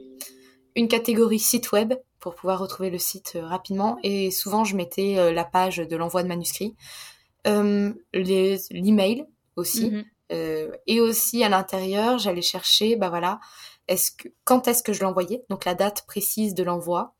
[0.75, 3.97] Une catégorie site web pour pouvoir retrouver le site euh, rapidement.
[4.03, 6.75] Et souvent, je mettais euh, la page de l'envoi de manuscrits,
[7.47, 9.93] euh, l'email aussi,
[10.31, 13.39] euh, et aussi à l'intérieur, j'allais chercher, bah voilà,
[13.87, 17.15] est-ce que quand est-ce que je l'envoyais, donc la date précise de l'envoi,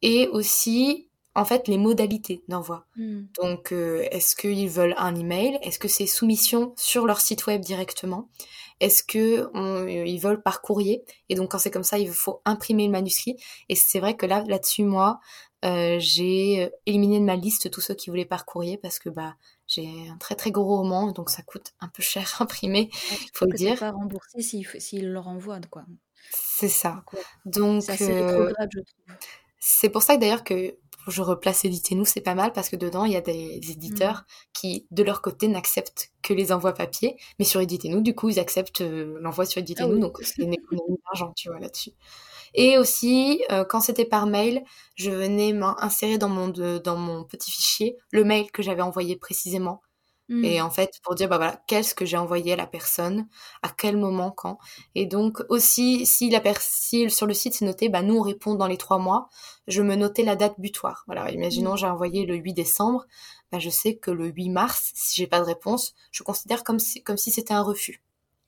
[0.00, 2.86] et aussi en fait les modalités d'envoi.
[2.96, 3.22] Hmm.
[3.40, 5.58] Donc, euh, est-ce qu'ils veulent un email?
[5.62, 8.28] Est-ce que c'est soumission sur leur site web directement?
[8.80, 11.04] Est-ce que euh, ils veulent par courrier?
[11.28, 13.36] Et donc, quand c'est comme ça, il faut imprimer le manuscrit.
[13.68, 15.20] Et c'est vrai que là, là-dessus, moi,
[15.64, 19.34] euh, j'ai éliminé de ma liste tous ceux qui voulaient par courrier parce que bah
[19.66, 23.30] j'ai un très très gros roman, donc ça coûte un peu cher à imprimer, il
[23.34, 23.78] faut le dire.
[23.78, 25.84] pas remboursé s'ils si, le renvoient, quoi.
[26.32, 27.04] C'est ça.
[27.44, 27.82] Donc,
[29.58, 33.12] c'est pour ça d'ailleurs que je replace Éditez-nous, c'est pas mal parce que dedans, il
[33.12, 34.24] y a des, éditeurs mm.
[34.52, 37.16] qui, de leur côté, n'acceptent que les envois papier.
[37.38, 39.96] Mais sur Éditez-nous, du coup, ils acceptent euh, l'envoi sur Éditez-nous.
[39.96, 41.92] Ah donc, c'est une économie d'argent, tu vois, là-dessus.
[42.54, 44.62] Et aussi, euh, quand c'était par mail,
[44.96, 49.82] je venais m'insérer dans mon, dans mon petit fichier le mail que j'avais envoyé précisément
[50.30, 50.64] et mm.
[50.64, 53.26] en fait, pour dire, bah voilà, qu'est-ce que j'ai envoyé à la personne,
[53.62, 54.58] à quel moment, quand?
[54.94, 58.54] Et donc aussi, si la si sur le site c'est noté, bah nous on répond
[58.54, 59.28] dans les trois mois,
[59.66, 61.02] je me notais la date butoir.
[61.06, 61.78] Voilà, imaginons mm.
[61.78, 63.06] j'ai envoyé le 8 décembre,
[63.50, 66.78] bah je sais que le 8 mars, si j'ai pas de réponse, je considère comme
[66.78, 68.02] si, comme si c'était un refus.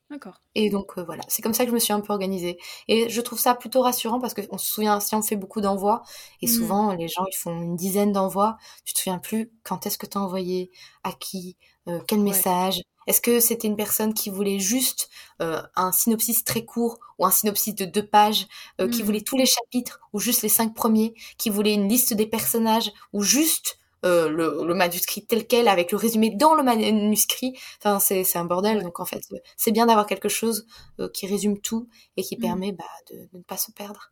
[0.09, 0.39] D'accord.
[0.53, 2.59] Et donc euh, voilà, c'est comme ça que je me suis un peu organisée.
[2.87, 6.03] Et je trouve ça plutôt rassurant parce qu'on se souvient, si on fait beaucoup d'envois,
[6.41, 6.49] et mm.
[6.49, 10.05] souvent les gens ils font une dizaine d'envois, tu te souviens plus quand est-ce que
[10.05, 10.71] tu as envoyé,
[11.03, 12.81] à qui, euh, quel message?
[13.07, 15.09] Est-ce que c'était une personne qui voulait juste
[15.41, 18.47] euh, un synopsis très court ou un synopsis de deux pages,
[18.79, 19.05] euh, qui hmm.
[19.05, 22.91] voulait tous les chapitres ou juste les cinq premiers, qui voulait une liste des personnages
[23.11, 27.57] ou juste le, manuscrit tel quel avec le résumé dans le manuscrit?
[27.77, 28.83] Enfin, c'est un bordel.
[28.83, 29.21] Donc en fait,
[29.55, 30.65] c'est bien d'avoir quelque chose
[31.13, 32.41] qui résume tout et qui hmm.
[32.41, 34.11] permet bah, de, ne pas se perdre.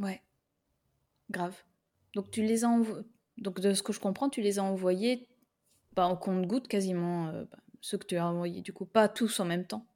[0.00, 0.22] Ouais,
[1.30, 1.54] grave.
[2.14, 2.70] Donc tu les as
[3.38, 5.28] donc de ce que je comprends, tu les as envoyés
[5.94, 9.40] pas en compte-goutte quasiment euh, bah, ceux que tu as envoyés, du coup, pas tous
[9.40, 9.86] en même temps.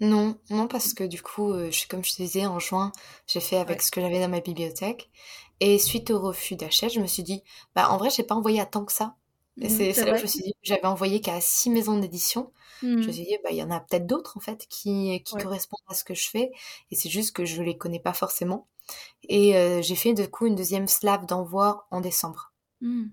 [0.00, 2.92] Non, non, parce que du coup, euh, je, comme je te disais, en juin,
[3.26, 5.10] j'ai fait avec ce que j'avais dans ma bibliothèque.
[5.60, 7.42] Et suite au refus d'achat, je me suis dit,
[7.74, 9.16] bah en vrai, j'ai pas envoyé à tant que ça.
[9.60, 12.52] Et c'est là que je me suis dit, j'avais envoyé qu'à six maisons d'édition.
[12.82, 15.36] Je me suis dit, bah, il y en a peut-être d'autres, en fait, qui, qui
[15.36, 16.50] correspondent à ce que je fais.
[16.90, 18.66] Et c'est juste que je les connais pas forcément.
[19.28, 22.52] Et j'ai fait, du coup, une deuxième slave d'envoi en décembre.
[22.80, 23.06] Mmh.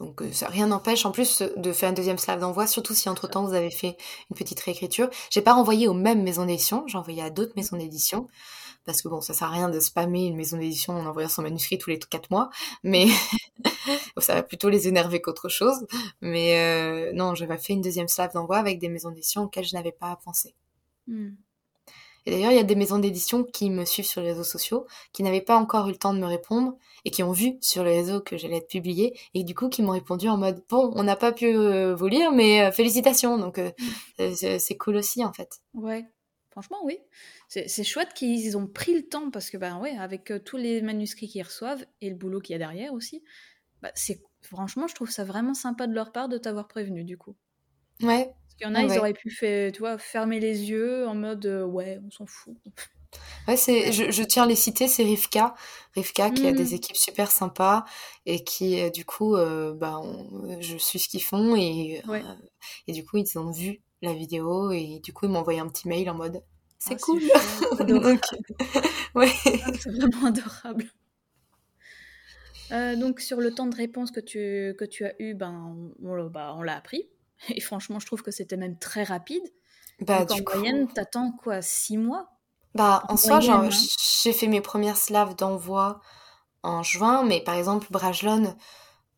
[0.00, 3.28] Donc ça, rien n'empêche en plus de faire une deuxième slave d'envoi, surtout si entre
[3.28, 3.96] temps vous avez fait
[4.30, 5.10] une petite réécriture.
[5.30, 8.26] J'ai pas renvoyé aux mêmes maisons d'édition, j'ai envoyé à d'autres maisons d'édition
[8.86, 11.42] parce que bon, ça sert à rien de spammer une maison d'édition en envoyant son
[11.42, 12.50] manuscrit tous les quatre mois,
[12.82, 13.06] mais
[14.18, 15.86] ça va plutôt les énerver qu'autre chose.
[16.20, 19.74] Mais euh, non, j'avais fait une deuxième slave d'envoi avec des maisons d'édition auxquelles je
[19.74, 20.54] n'avais pas pensé.
[21.06, 21.30] Hmm.
[22.30, 24.86] Et d'ailleurs, il y a des maisons d'édition qui me suivent sur les réseaux sociaux,
[25.12, 27.82] qui n'avaient pas encore eu le temps de me répondre et qui ont vu sur
[27.82, 30.92] les réseaux que j'allais être publiée et du coup qui m'ont répondu en mode bon,
[30.94, 33.36] on n'a pas pu euh, vous lire, mais euh, félicitations.
[33.36, 33.72] Donc euh,
[34.60, 35.60] c'est cool aussi en fait.
[35.74, 36.06] Ouais,
[36.50, 36.98] franchement oui.
[37.48, 41.26] C'est chouette qu'ils ont pris le temps parce que ben ouais, avec tous les manuscrits
[41.26, 43.24] qu'ils reçoivent et le boulot qu'il y a derrière aussi,
[43.82, 47.18] bah, c'est franchement je trouve ça vraiment sympa de leur part de t'avoir prévenu du
[47.18, 47.34] coup.
[48.02, 51.14] Ouais, il y en a, ils auraient pu faire, tu vois, fermer les yeux en
[51.14, 52.56] mode euh, ouais, on s'en fout.
[53.48, 55.56] Ouais, c'est, je, je, tiens à les citer, c'est Rivka.
[55.96, 56.74] Rivka qui a des mm.
[56.74, 57.84] équipes super sympas
[58.24, 60.00] et qui, euh, du coup, euh, bah,
[60.60, 62.02] je suis ce qu'ils font et,
[62.86, 65.66] et du coup, ils ont vu la vidéo et du coup, ils m'ont envoyé un
[65.66, 66.40] petit mail en mode
[66.78, 67.20] c'est ah, cool.
[67.86, 68.22] donc,
[69.16, 69.32] ouais.
[69.64, 70.84] Ah, c'est vraiment adorable.
[72.70, 76.54] donc sur le temps de réponse que tu, que tu as eu, ben, on, bah,
[76.56, 77.08] on l'a appris.
[77.54, 79.42] Et franchement, je trouve que c'était même très rapide.
[80.00, 82.28] Bah, Donc, en moyenne, t'attends quoi Six mois?
[82.74, 83.68] Bah, en, soi, hein.
[84.22, 86.00] j'ai fait mes premières slaves d'envoi
[86.62, 88.54] en juin, mais par exemple, Brajlon,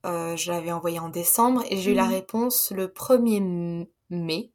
[0.06, 2.12] euh, je l'avais envoyé en décembre et j'ai eu la mhm.
[2.12, 4.52] réponse le 1er mai.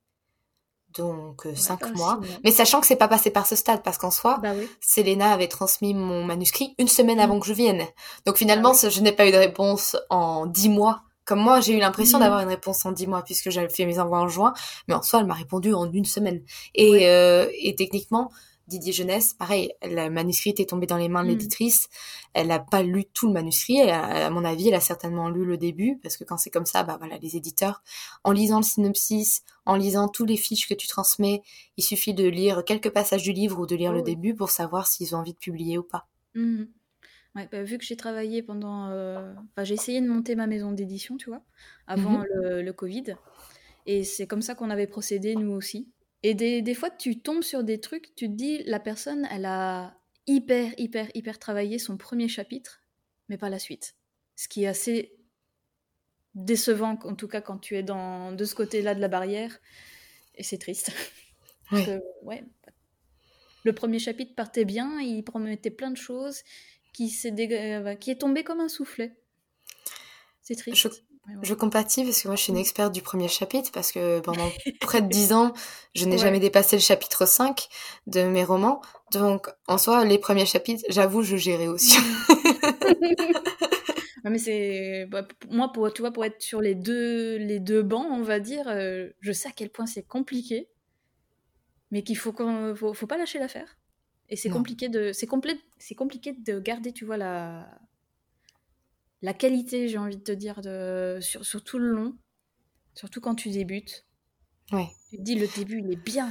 [0.97, 2.19] Donc, euh, cinq mois.
[2.43, 5.47] Mais sachant que c'est pas passé par ce stade, parce qu'en soi, bah Selena avait
[5.47, 7.41] transmis mon manuscrit une semaine avant mhm.
[7.41, 7.86] que je vienne.
[8.25, 11.74] Donc finalement, bah je n'ai pas eu de réponse en dix mois comme moi, j'ai
[11.74, 12.22] eu l'impression mm.
[12.22, 14.54] d'avoir une réponse en 10 mois puisque j'avais fait mes envois en juin,
[14.88, 16.42] mais en soi, elle m'a répondu en une semaine.
[16.74, 18.32] Et, euh, et techniquement,
[18.68, 21.32] Didier Jeunesse, pareil, le manuscrit est tombé dans les mains de mm.
[21.32, 21.90] l'éditrice.
[22.34, 23.82] Elle n'a pas lu tout le manuscrit.
[23.82, 26.84] à mon avis, elle a certainement lu le début parce que quand c'est comme ça,
[26.84, 27.82] bah voilà, les éditeurs,
[28.24, 31.42] en lisant le synopsis, en lisant tous les fiches que tu transmets,
[31.76, 34.50] il suffit de lire quelques passages du livre ou de lire le oh début pour
[34.50, 36.08] savoir s'ils ont envie de publier ou pas.
[37.45, 38.89] Bah, vu que j'ai travaillé pendant.
[38.89, 41.43] Euh, enfin, j'ai essayé de monter ma maison d'édition, tu vois,
[41.86, 42.62] avant mhm.
[42.62, 43.15] le, Covid.
[43.86, 45.89] Et c'est comme ça qu'on avait procédé, nous aussi.
[46.23, 49.45] Et des, des, fois, tu tombes sur des trucs, tu te dis, la personne, elle
[49.45, 52.82] a hyper, hyper, hyper travaillé son premier chapitre,
[53.30, 53.95] mais pas la suite.
[54.36, 55.13] Ce qui est assez
[56.36, 59.60] décevant, en tout cas, quand tu es dans, de ce côté-là de la barrière.
[60.36, 60.91] Et c'est triste.
[61.71, 62.43] ouais.
[63.63, 66.43] Le premier chapitre partait bien, il promettait plein de choses
[66.93, 69.15] qui, euh, qui est tombé comme un soufflet.
[70.41, 70.78] C'est triste.
[70.78, 70.88] Je,
[71.41, 74.50] je, compatis parce que moi je suis une experte du premier chapitre parce que pendant
[74.82, 75.54] près de dix ans,
[75.93, 77.67] je n'ai jamais dépassé le chapitre 5
[78.08, 78.82] de mes romans.
[79.12, 81.97] Donc en soi, les premiers chapitres, j'avoue, je gérais aussi.
[84.30, 88.08] mais c'est bah, moi pour tu vois pour être sur les deux les deux bancs
[88.10, 90.69] on va dire euh, je sais à quel point c'est compliqué
[91.91, 92.34] mais qu'il faut
[92.76, 93.78] faut, faut, pas lâcher l'affaire
[94.30, 95.28] et c'est compliqué de c'est
[95.78, 97.68] c'est compliqué de garder, tu vois la
[99.22, 102.16] la qualité, j'ai envie de te dire de sur, sur tout le long,
[102.94, 104.06] surtout quand tu débutes.
[104.72, 104.90] Ouais.
[105.10, 106.30] Tu te dis le début, il est bien.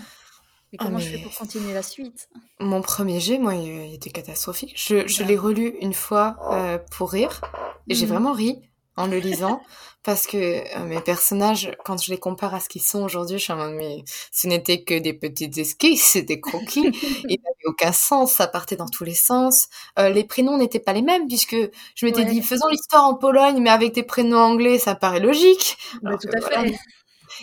[0.73, 2.29] Mais ah, comment je fais pour continuer la suite?
[2.61, 4.75] Mon premier jet, moi, il était catastrophique.
[4.77, 5.29] Je, je bah.
[5.29, 7.41] l'ai relu une fois euh, pour rire
[7.89, 8.13] et j'ai mhm.
[8.13, 8.63] vraiment ri
[8.97, 9.61] en le lisant
[10.07, 13.43] parce que euh, mes personnages, quand je les compare à ce qu'ils sont aujourd'hui, je
[13.43, 16.93] suis en mode, mais ce n'était que des petites esquisses, des croquis,
[17.29, 19.67] il n'avait aucun sens, ça partait dans tous les sens.
[19.99, 21.57] Euh, les prénoms n'étaient pas les mêmes puisque
[21.97, 25.77] je m'étais dit, faisons l'histoire en Pologne, mais avec des prénoms anglais, ça paraît logique.
[26.01, 26.79] tout à fait.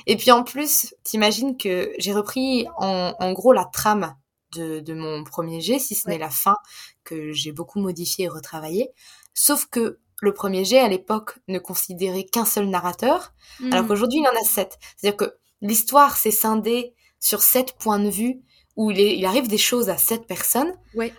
[0.07, 4.15] Et puis en plus, t'imagines que j'ai repris en, en, gros la trame
[4.55, 6.55] de, de mon premier jet, si ce n'est la fin,
[7.03, 8.89] que j'ai beaucoup modifié et retravaillé.
[9.33, 13.33] Sauf que le premier jet à l'époque ne considérait qu'un seul narrateur,
[13.71, 13.87] alors hmm.
[13.89, 14.79] qu'aujourd'hui il en a sept.
[14.95, 18.39] C'est-à-dire que l'histoire s'est scindée sur sept points de vue
[18.77, 20.73] où il, arrive des choses à sept personnes,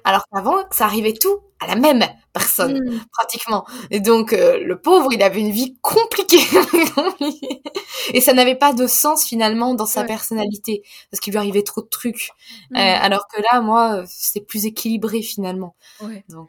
[0.05, 3.01] alors qu'avant ça arrivait tout à la même personne hmm.
[3.13, 3.67] pratiquement.
[3.91, 6.41] Et donc euh, le pauvre il avait une vie compliquée
[8.15, 11.83] et ça n'avait pas de sens finalement dans sa personnalité parce qu'il lui arrivait trop
[11.83, 12.31] de trucs.
[12.71, 12.79] Hmm.
[12.79, 15.77] Euh, alors que là moi c'est plus équilibré finalement.
[16.31, 16.49] Donc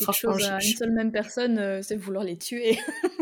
[0.00, 2.78] franchement, une seule même personne, euh, c'est vouloir les tuer.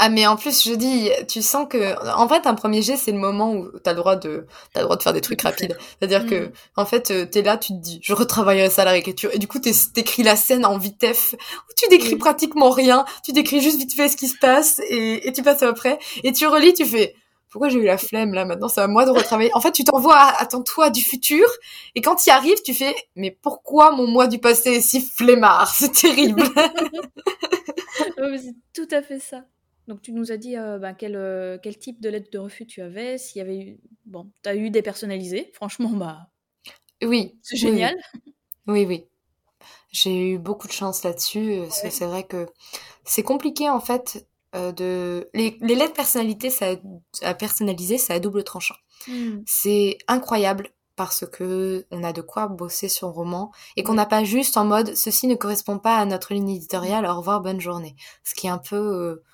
[0.00, 3.10] Ah mais en plus je dis, tu sens que en fait un premier jet c'est
[3.10, 5.76] le moment où t'as le droit de t'as le droit de faire des trucs rapides.
[5.98, 6.52] C'est-à-dire que mm.
[6.76, 9.38] en fait euh, t'es là, tu te dis je retravaillerai ça à la réécriture et
[9.38, 11.34] du coup t'écris la scène en vitesse
[11.68, 15.26] où tu décris pratiquement rien, tu décris juste vite fait ce qui se passe et,
[15.26, 17.16] et tu passes après et tu relis, tu fais
[17.50, 18.68] pourquoi j'ai eu la flemme là maintenant?
[18.68, 19.50] C'est à moi de retravailler.
[19.54, 21.46] En fait tu t'envoies à, ton toi du futur
[21.94, 25.00] et quand tu y arrives tu fais mais pourquoi mon moi du passé est si
[25.00, 25.68] flemmard?
[25.68, 26.42] C'est terrible.
[28.16, 29.44] C'est tout à fait ça.
[29.86, 32.66] Donc tu nous as dit euh, bah, quel, euh, quel type de lettre de refus
[32.66, 35.50] tu avais s'il y avait eu bon tu as eu des personnalisés.
[35.54, 36.28] Franchement bah
[37.02, 37.96] oui c'est génial.
[38.66, 39.06] Oui oui,
[39.90, 42.46] j'ai eu beaucoup de chance là-dessus euh, c'est vrai que
[43.04, 44.26] c'est compliqué en fait
[44.58, 46.66] euh, de les, les, lettres personnalités ça
[47.22, 48.76] à personnaliser à double tranchant.
[49.06, 49.42] Hmm.
[49.46, 54.24] c'est incroyable parce que on a de quoi bosser sur roman et qu'on n'a pas
[54.24, 57.94] juste en mode ceci ne correspond pas à notre ligne éditoriale au revoir bonne journée.
[58.24, 59.24] Ce qui est un peu euh,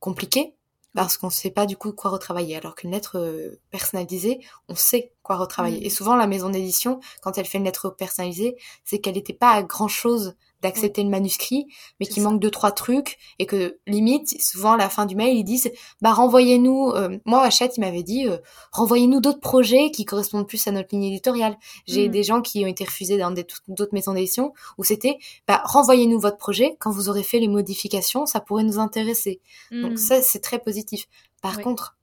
[0.00, 0.54] compliqué
[0.94, 4.74] parce qu'on ne sait pas du coup quoi retravailler alors qu'une lettre euh, personnalisée on
[4.74, 5.80] sait quoi retravailler.
[5.80, 5.86] Hmm.
[5.86, 9.52] et souvent la maison d'édition quand elle fait une lettre personnalisée c'est qu'elle n'était pas
[9.52, 11.66] à grand chose d'accepter le manuscrit,
[12.00, 15.36] mais qui manque deux trois trucs et que limite souvent à la fin du mail
[15.36, 16.90] ils disent bah renvoyez-nous.
[16.90, 18.38] Euh, moi Hachette il m'avait dit euh,
[18.72, 21.56] renvoyez-nous d'autres projets qui correspondent plus à notre ligne éditoriale.
[21.86, 22.10] J'ai mm.
[22.10, 26.38] des gens qui ont été refusés dans d'autres maisons d'édition où c'était bah renvoyez-nous votre
[26.38, 29.40] projet quand vous aurez fait les modifications, ça pourrait nous intéresser.
[29.70, 29.96] Donc mm.
[29.96, 31.06] ça c'est très positif.
[31.42, 31.96] Par contre,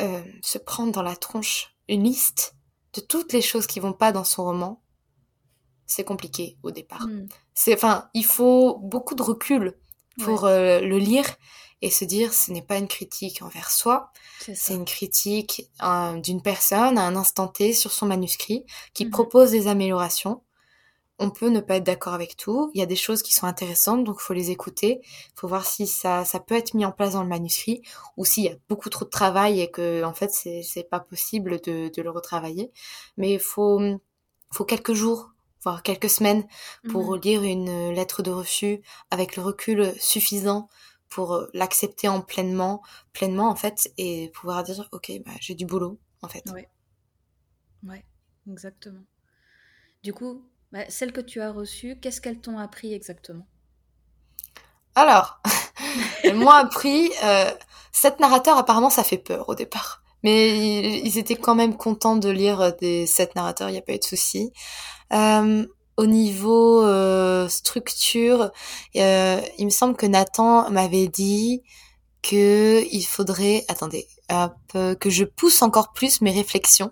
[0.00, 2.56] euh, se prendre dans la tronche une liste
[2.94, 4.80] de toutes les choses qui vont pas dans son roman,
[5.86, 7.06] c'est compliqué au départ.
[7.06, 7.26] Hmm.
[7.54, 9.74] C'est, enfin, il faut beaucoup de recul
[10.22, 11.26] pour euh, le lire
[11.82, 15.70] et se dire ce n'est pas une critique envers soi, c'est une critique
[16.22, 19.10] d'une personne à un instant T sur son manuscrit qui mhm.
[19.10, 20.42] propose des améliorations.
[21.18, 22.70] On peut ne pas être d'accord avec tout.
[22.74, 25.02] Il y a des choses qui sont intéressantes, donc faut les écouter.
[25.36, 27.82] faut voir si ça, ça peut être mis en place dans le manuscrit
[28.16, 31.00] ou s'il y a beaucoup trop de travail et que en fait c'est, c'est pas
[31.00, 32.72] possible de, de le retravailler.
[33.18, 33.80] Mais il faut,
[34.50, 35.33] faut quelques jours
[35.64, 36.46] voire quelques semaines
[36.90, 40.68] pour mmh lire une lettre de refus avec le recul suffisant
[41.08, 45.64] pour euh, l'accepter en pleinement, pleinement en fait, et pouvoir dire ok, bah, j'ai du
[45.64, 46.44] boulot en fait.
[46.50, 46.68] Ouais,
[47.84, 48.04] ouais,
[48.50, 49.04] exactement.
[50.02, 53.46] Du coup, bah, celle que tu as reçue, qu'est-ce qu'elles t'ont appris exactement?
[54.94, 55.40] Alors,
[56.24, 57.10] elles m'ont appris.
[57.22, 57.50] Euh,
[57.92, 60.03] sept narrateurs, apparemment, ça fait peur au départ.
[60.24, 63.92] Mais ils étaient quand même contents de lire des sept narrateurs, il n'y a pas
[63.92, 64.50] eu de souci.
[65.12, 68.50] Euh, au niveau euh, structure,
[68.96, 71.62] euh, il me semble que Nathan m'avait dit
[72.22, 74.08] que il faudrait, attendez,
[74.72, 76.90] que je pousse encore plus mes réflexions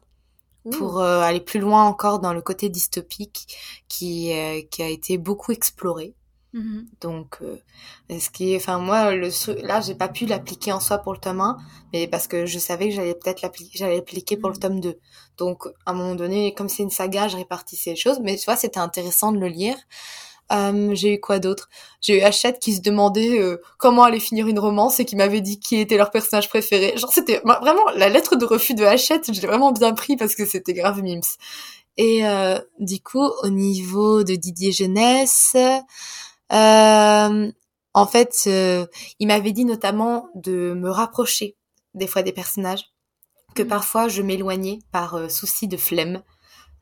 [0.70, 3.48] pour aller plus loin encore dans le côté dystopique
[3.88, 4.30] qui
[4.70, 6.14] qui a été beaucoup exploré.
[6.54, 6.84] Mm-hmm.
[7.00, 7.56] Donc, euh,
[8.10, 9.30] ce qui est, enfin moi, le
[9.62, 11.56] là, j'ai pas pu l'appliquer en soi pour le tome 1,
[11.92, 14.60] mais parce que je savais que j'allais peut-être l'appliquer, j'allais l'appliquer pour le mm-hmm.
[14.60, 14.98] tome 2.
[15.38, 18.44] Donc, à un moment donné, comme c'est une saga, je répartissais les choses, mais tu
[18.44, 19.76] vois, c'était intéressant de le lire.
[20.52, 21.70] Euh, j'ai eu quoi d'autre?
[22.00, 25.40] J'ai eu Hachette qui se demandait euh, comment allait finir une romance et qui m'avait
[25.40, 26.94] dit qui était leur personnage préféré.
[26.96, 30.34] Genre c'était vraiment la lettre de refus de Hachette, je l'ai vraiment bien pris parce
[30.34, 31.20] que c'était grave mims.
[31.96, 35.56] Et euh, du coup, au niveau de Didier Jeunesse,
[36.52, 38.86] en fait, euh,
[39.18, 41.56] il m'avait dit notamment de me rapprocher
[41.94, 42.84] des fois des personnages,
[43.54, 43.68] que mmh.
[43.68, 46.22] parfois je m'éloignais par euh, souci de flemme.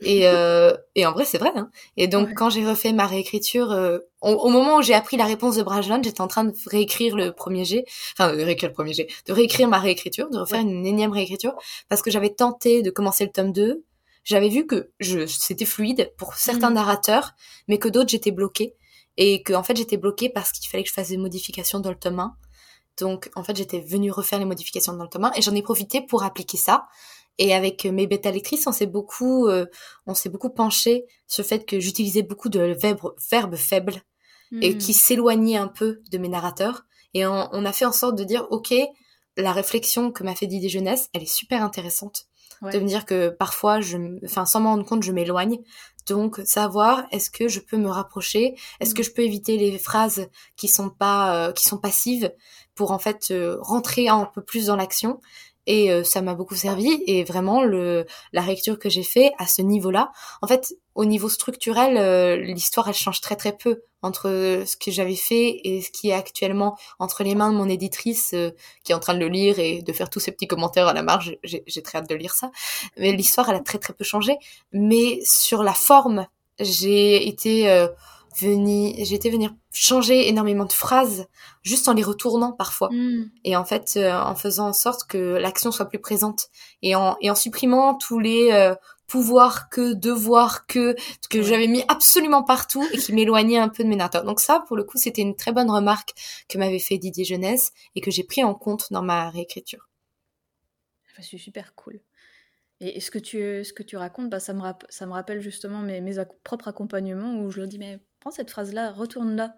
[0.03, 0.23] Et,
[0.95, 1.53] et en vrai, c'est vrai.
[1.55, 1.69] Hein.
[1.99, 5.63] Et donc, quand j'ai refait ma réécriture, au, moment où j'ai appris la réponse de
[5.63, 9.09] Brajlon, j'étais en train de réécrire le premier jet, enfin de réécrire le premier jet,
[9.27, 11.55] de réécrire ma réécriture, de refaire une énième réécriture,
[11.91, 13.85] parce que j'avais tenté de commencer le tome 2.
[14.25, 16.75] J'avais vu que je c'était fluide pour certains mmh.
[16.75, 17.33] narrateurs,
[17.69, 18.75] mais que d'autres j'étais bloquée
[19.17, 21.91] et que en fait j'étais bloquée parce qu'il fallait que je fasse des modifications dans
[21.91, 22.37] le tome 1.
[22.99, 25.63] Donc en fait j'étais venue refaire les modifications dans le tome 1 et j'en ai
[25.63, 26.87] profité pour appliquer ça.
[27.39, 29.65] Et avec mes bêta lectrices, on s'est beaucoup, euh,
[30.07, 34.03] on s'est beaucoup penché sur le fait que j'utilisais beaucoup de verbes, verbes faibles
[34.61, 34.79] et hmm.
[34.79, 36.83] qui s'éloignaient un peu de mes narrateurs.
[37.15, 38.75] Et on, on, a fait en sorte de dire, ok,
[39.37, 42.27] la réflexion que m'a fait Didier Jeunesse, elle est super intéressante.
[42.63, 45.61] De me dire que parfois, je, enfin, sans m'en rendre compte, je m'éloigne.
[46.07, 49.05] Donc savoir est-ce que je peux me rapprocher, est-ce que mm.
[49.05, 52.33] je peux éviter les phrases qui sont pas euh, qui sont passives
[52.75, 55.21] pour en fait euh, rentrer un peu plus dans l'action?
[55.71, 57.01] Et euh, ça m'a beaucoup servi.
[57.07, 60.11] Et vraiment le la lecture que j'ai fait à ce niveau-là
[60.43, 64.25] en fait au niveau structurel euh, l'histoire elle change très très peu entre
[64.67, 68.33] ce que j'avais fait et ce qui est actuellement entre les mains de mon éditrice
[68.35, 68.51] euh,
[68.83, 70.93] qui est en train de le lire et de faire tous ces petits commentaires à
[70.93, 71.37] la marge.
[71.45, 72.51] J'ai très hâte de lire ça.
[72.97, 74.37] Mais l'histoire elle a très très peu changé.
[74.73, 76.27] Mais sur la forme
[76.59, 77.87] j'ai été
[78.39, 81.27] venir, j'étais venir changer énormément de phrases
[81.63, 82.89] juste en les retournant parfois.
[82.91, 83.31] Hmm.
[83.45, 86.49] Et en fait, euh, en faisant en sorte que l'action soit plus présente
[86.83, 88.75] et en, et en supprimant tous les euh,
[89.07, 90.95] pouvoirs que, devoirs que,
[91.29, 91.45] que Ouais.
[91.45, 94.25] j'avais mis absolument partout et qui m'éloignaient un peu de mes narrateurs.
[94.25, 96.15] Donc ça, pour le coup, c'était une très bonne remarque
[96.49, 99.89] que m'avait fait Didier Jeunesse et que j'ai pris en compte dans ma réécriture.
[101.13, 102.01] Enfin, c'est super cool.
[102.81, 105.81] Et ce que tu, ce que tu racontes, bah, ça, me ça me rappelle justement
[105.81, 106.15] mes, mes
[106.45, 109.55] propres accompagnements où je leur dis, mais prends cette phrase-là, retourne-la.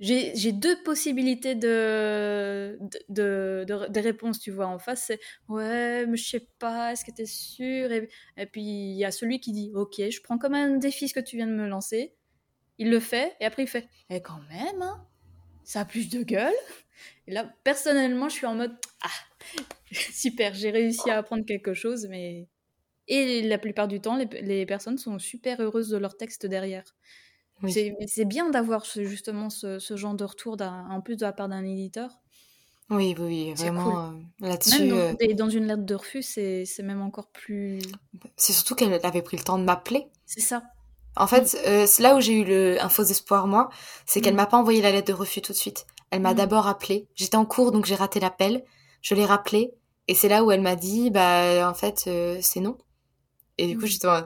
[0.00, 2.76] J'ai deux possibilités de,
[3.08, 4.66] de, tu vois.
[4.66, 7.92] En face, c'est ouais, mais je sais pas, est-ce que t'es sûr?
[7.92, 11.06] Et, et puis il y a celui qui dit, ok, je prends comme un défi
[11.06, 12.16] ce que tu viens de me lancer.
[12.78, 15.06] Il le fait, et après il fait, eh quand même, hein,
[15.62, 16.52] ça a plus de gueule.
[17.28, 19.08] Et là, personnellement, je suis en mode, ah,
[20.12, 22.48] super, j'ai réussi à apprendre quelque chose, mais.
[23.08, 26.94] Et la plupart du temps, les, les personnes sont super heureuses de leur texte derrière.
[27.62, 27.72] Oui.
[28.06, 31.48] C'est bien d'avoir ce- justement ce, ce genre de retour, en plus de la part
[31.48, 32.10] d'un éditeur.
[32.90, 34.82] Oui, oui, oui, vraiment euh, là-dessus.
[34.82, 37.78] Même dans, euh, dans une lettre de refus, c'est même encore plus.
[38.36, 40.06] c'est surtout qu'elle avait pris le temps de m'appeler.
[40.26, 40.62] C'est ça.
[41.16, 43.68] En fait, euh, c'est là où j'ai eu le, un faux espoir, moi,
[44.06, 44.36] c'est qu'elle Mm.
[44.38, 45.86] m'a pas envoyé la lettre de refus tout de suite.
[46.10, 46.36] Elle m'a Mm.
[46.38, 47.06] d'abord appelé.
[47.14, 48.64] J'étais en cours, donc j'ai raté l'appel.
[49.02, 49.72] Je l'ai rappelé.
[50.08, 52.76] Et c'est là où elle m'a dit, bah, en fait, euh, c'est non.
[53.58, 53.88] Et du coup, Mm.
[53.88, 54.22] j'étais en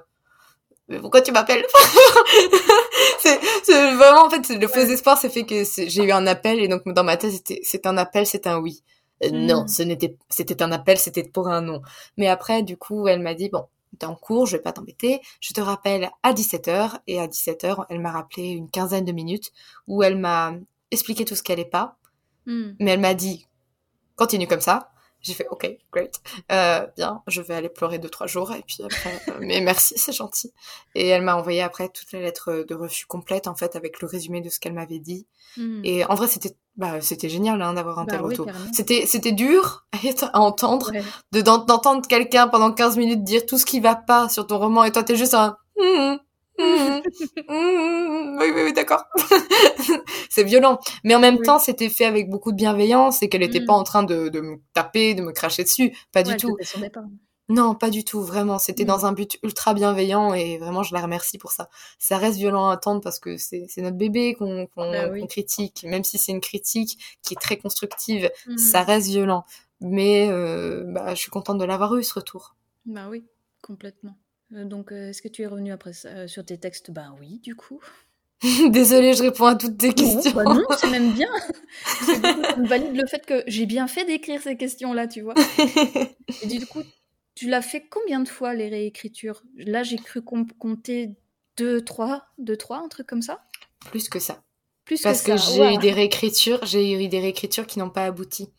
[0.89, 1.67] mais pourquoi tu m'appelles?
[3.19, 6.61] C'est, c'est vraiment, en fait, le faux espoir, c'est fait que j'ai eu un appel,
[6.61, 8.83] et donc dans ma tête, c'était, c'est un appel, c'est un oui.
[9.25, 9.47] Euh, Mm.
[9.47, 11.81] Non, ce n'était, c'était un appel, c'était pour un non.
[12.19, 13.67] Mais après, du coup, elle m'a dit, bon,
[13.99, 17.87] t'es en cours, je vais pas t'embêter, je te rappelle à 17h, et à 17h,
[17.89, 19.51] elle m'a rappelé une quinzaine de minutes,
[19.89, 20.55] où elle m'a
[20.93, 21.97] expliqué tout ce qu'elle est pas,
[22.47, 22.75] Hmm.
[22.79, 23.47] mais elle m'a dit,
[24.15, 24.91] continue comme ça.
[25.27, 26.21] J'ai fait, ok, great,
[26.53, 29.95] euh, bien, je vais aller pleurer deux, trois jours, et puis après, euh, mais merci,
[29.99, 30.53] c'est gentil.
[30.95, 34.07] Et elle m'a envoyé après toute la lettre de refus complète, en fait, avec le
[34.07, 35.27] résumé de ce qu'elle m'avait dit.
[35.57, 35.81] Hmm.
[35.85, 38.47] Et en vrai, c'était, bah, c'était génial, hein, d'avoir un Bah tel oui, retour.
[38.73, 39.87] C'était, c'était dur
[40.33, 41.03] à, entendre, Ouais.
[41.33, 44.59] de, d'en- d'entendre quelqu'un pendant 15 minutes dire tout ce qui va pas sur ton
[44.59, 46.19] roman, et toi, t'es juste un, Hum,
[46.59, 47.03] hum,
[47.49, 49.05] hum, oui, oui, oui, d'accord.
[50.31, 50.79] c'est violent.
[51.05, 51.43] Mais en même Oui.
[51.47, 53.67] temps, c'était fait avec beaucoup de bienveillance et qu'elle était Mm.
[53.67, 55.97] pas en train de, de me taper, de me cracher dessus.
[56.13, 56.57] Pas du tout.
[57.49, 58.59] Non, pas du tout, vraiment.
[58.59, 61.69] C'était dans un but ultra bienveillant et vraiment, je la remercie pour ça.
[62.01, 65.21] Ça reste violent à attendre parce que c'est notre bébé qu'on Bah oui.
[65.21, 65.85] qu'on critique.
[65.89, 69.45] Même si c'est une critique qui est très constructive, ça reste violent.
[69.81, 72.57] Mais euh, bah, je suis contente de l'avoir eu, ce retour.
[72.85, 73.25] Bah oui,
[73.63, 74.17] complètement.
[74.53, 76.91] Euh, donc, euh, est-ce que tu es revenu après ça, euh, sur tes textes?
[76.91, 77.81] Bah oui, du coup.
[78.71, 80.33] Désolée, je réponds à toutes tes Non, questions.
[80.33, 81.29] bah non, c'est même bien.
[81.85, 82.17] Ça
[82.57, 85.35] me valide le fait que j'ai bien fait d'écrire ces questions-là, tu vois.
[86.43, 86.83] Et du coup,
[87.35, 89.43] tu l'as fait combien de fois les réécritures?
[89.57, 91.17] Là, j'ai cru com- compter
[91.57, 93.45] deux, trois, deux, trois, un truc comme ça?
[93.91, 94.43] Plus que ça.
[94.87, 98.51] Plus Parce que j'ai eu des réécritures, j'ai eu des réécritures qui n'ont pas abouti.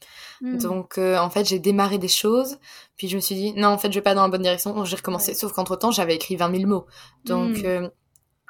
[0.41, 0.57] Hmm.
[0.57, 2.59] Donc euh, en fait, j'ai démarré des choses,
[2.97, 4.73] puis je me suis dit non, en fait, je vais pas dans la bonne direction,
[4.75, 5.32] donc j'ai recommencé.
[5.32, 5.38] Ouais.
[5.38, 6.86] Sauf qu'entre-temps, j'avais écrit 20 000 mots.
[7.23, 7.65] Donc Hmm.
[7.65, 7.89] euh,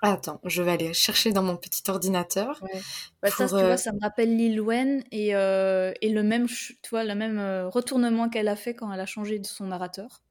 [0.01, 2.63] attends, je vais aller chercher dans mon petit ordinateur.
[2.63, 2.81] Ouais.
[3.21, 6.47] Bah, ça, tu euh, vois, ça me rappelle Lil Wen et, euh, et le même,
[6.47, 9.67] tu vois, le même euh, retournement qu'elle a fait quand elle a changé de son
[9.67, 10.21] narrateur.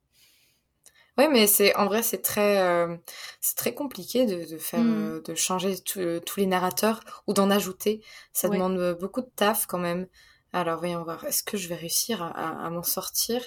[1.19, 2.95] Ouais, mais c'est en vrai, c'est très, euh,
[3.41, 5.17] c'est très compliqué de, de faire, Mm.
[5.17, 8.03] euh, de changer tout- euh, tous les narrateurs ou d'en ajouter.
[8.35, 8.57] Ça Ouais.
[8.57, 10.07] demande euh, beaucoup de taf quand même.
[10.53, 13.43] Alors voyons voir, est-ce que je vais réussir à, à- à m'en sortir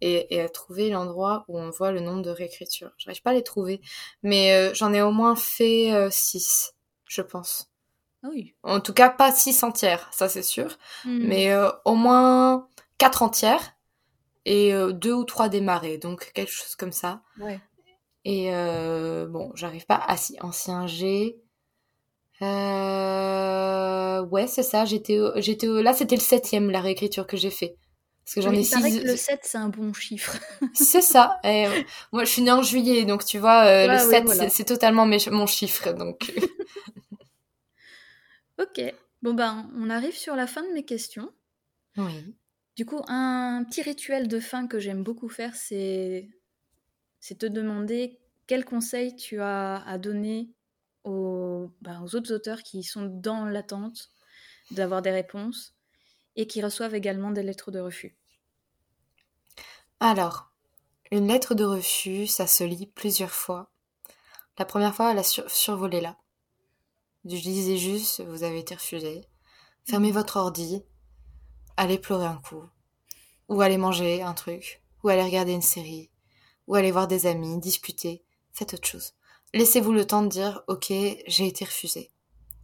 [0.00, 2.92] et, et à trouver l'endroit où on voit le nombre de réécritures?
[2.98, 3.80] J'arrive pas à les trouver,
[4.22, 6.74] mais euh, j'en ai au moins fait 6,
[7.06, 7.70] je pense.
[8.22, 8.54] Ah oui.
[8.62, 11.18] En tout cas, pas 6 entières, ça c'est sûr, Hmm.
[11.28, 12.68] mais euh, au moins
[12.98, 13.73] 4 entières
[14.44, 17.22] et euh, 2 ou 3 démarrées, donc quelque chose comme ça.
[17.38, 17.60] Ouais.
[18.24, 20.02] Et euh, bon, j'arrive pas.
[20.06, 21.36] Ah si, ancien G.
[24.30, 24.84] Ouais, c'est ça.
[24.84, 27.76] J'étais, j'étais là, c'était le septième la réécriture que j'ai fait.
[28.24, 29.00] Parce que j'en ai six.
[29.00, 30.36] que le 7, c'est un bon chiffre.
[30.74, 31.38] C'est ça.
[31.44, 34.10] Et, euh, moi, je suis née en juillet, donc tu vois, euh, le Ouais, oui,
[34.10, 34.48] 7, voilà.
[34.48, 35.92] c'est, c'est totalement mes- mon chiffre.
[35.92, 36.32] Donc,
[38.58, 38.80] Ok.
[39.22, 41.30] Bon ben, on arrive sur la fin de mes questions.
[41.96, 42.34] oui.
[42.76, 46.28] Du coup, un petit rituel de fin que j'aime beaucoup faire, c'est
[47.20, 50.54] c'est te demander quel conseil tu as à donner
[51.04, 54.10] aux, ben, aux autres auteurs qui sont dans l'attente
[54.72, 55.74] d'avoir des réponses
[56.36, 58.16] et qui reçoivent également des lettres de refus.
[59.98, 60.52] Alors,
[61.10, 63.70] une lettre de refus, ça se lit plusieurs fois.
[64.58, 66.18] La première fois, elle a sur- survolé là.
[67.24, 69.26] Je disais juste, vous avez été refusé.
[69.84, 70.84] Fermez votre ordi,
[71.76, 72.64] allez pleurer un coup,
[73.48, 76.10] ou allez manger un truc, ou allez regarder une série,
[76.66, 78.22] ou allez voir des amis, discuter,
[78.52, 79.14] faites autre chose.
[79.52, 80.86] laissez-vous le temps de dire, ok,
[81.26, 82.10] j'ai été refusée.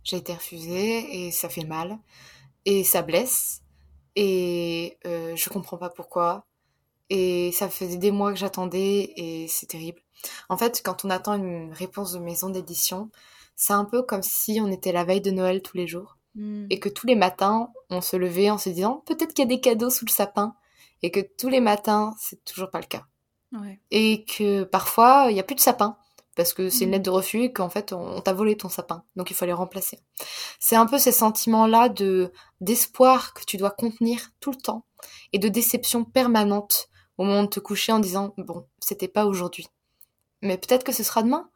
[0.02, 1.98] J'ai été refusée et ça fait mal
[2.64, 3.62] et ça blesse
[4.16, 6.46] et euh, je comprends pas pourquoi
[7.10, 10.00] et ça faisait des mois que j'attendais et c'est terrible.
[10.48, 13.10] En fait, quand on attend une réponse de maison d'édition,
[13.56, 16.66] c'est un peu comme si on était la veille de Noël tous les jours Hmm.
[16.70, 19.48] et que tous les matins, on se levait en se disant peut-être qu'il y a
[19.48, 20.54] des cadeaux sous le sapin
[21.02, 23.06] et que tous les matins, c'est toujours pas le cas.
[23.52, 23.80] Ouais.
[23.90, 25.96] Et que parfois, il y a plus de sapin
[26.36, 26.92] parce que c'est une Mhm.
[26.92, 29.04] lettre de refus et qu'en fait, on, on t'a volé ton sapin.
[29.16, 29.98] Donc il faut les remplacer.
[30.60, 34.84] C'est un peu ces sentiments-là de d'espoir que tu dois contenir tout le temps
[35.32, 36.88] et de déception permanente
[37.18, 39.66] au moment de te coucher en disant bon, c'était pas aujourd'hui.
[40.42, 41.49] Mais peut-être que ce sera demain.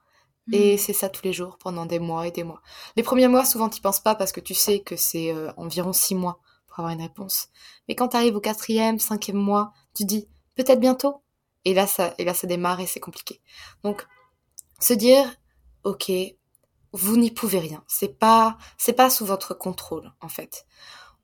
[0.53, 0.79] Et Hmm.
[0.79, 2.63] c'est ça tous les jours, pendant des mois et des mois.
[2.97, 5.93] Les premiers mois, souvent, t'y penses pas parce que tu sais que c'est euh, environ
[5.93, 7.49] six mois pour avoir une réponse.
[7.89, 11.23] Mais quand t'arrives au quatrième, cinquième mois, tu dis peut-être bientôt.
[11.65, 13.41] Et là, ça, et là, ça démarre et c'est compliqué.
[13.85, 14.07] Donc,
[14.81, 15.25] se dire,
[15.85, 16.13] ok,
[16.93, 17.83] vous n'y pouvez rien.
[17.89, 20.67] C'est pas, c'est pas sous votre contrôle, en fait.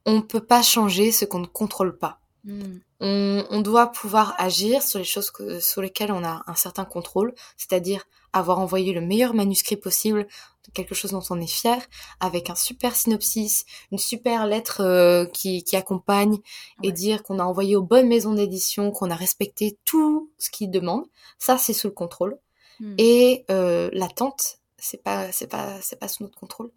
[0.07, 2.21] On peut pas changer ce qu'on ne contrôle pas.
[2.45, 2.79] Hmm.
[3.01, 6.85] On, on doit pouvoir agir sur les choses que- sur lesquelles on a un certain
[6.85, 10.27] contrôle, c'est-à-dire avoir envoyé le meilleur manuscrit possible,
[10.75, 11.79] quelque chose dont on est fier,
[12.21, 16.39] avec un super synopsis, une super lettre euh, qui, qui accompagne,
[16.83, 20.71] et dire qu'on a envoyé aux bonnes maisons d'édition, qu'on a respecté tout ce qu'ils
[20.71, 21.07] demandent.
[21.39, 22.39] Ça, c'est sous le contrôle.
[22.79, 22.95] Hmm.
[22.99, 26.71] Et euh, l'attente, c'est pas, c'est pas, c'est pas sous notre contrôle.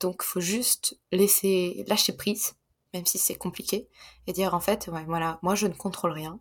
[0.00, 2.54] Donc, faut juste laisser, lâcher prise,
[2.94, 3.88] même si c'est compliqué,
[4.26, 6.40] et dire en fait, ouais, voilà, moi je ne contrôle rien,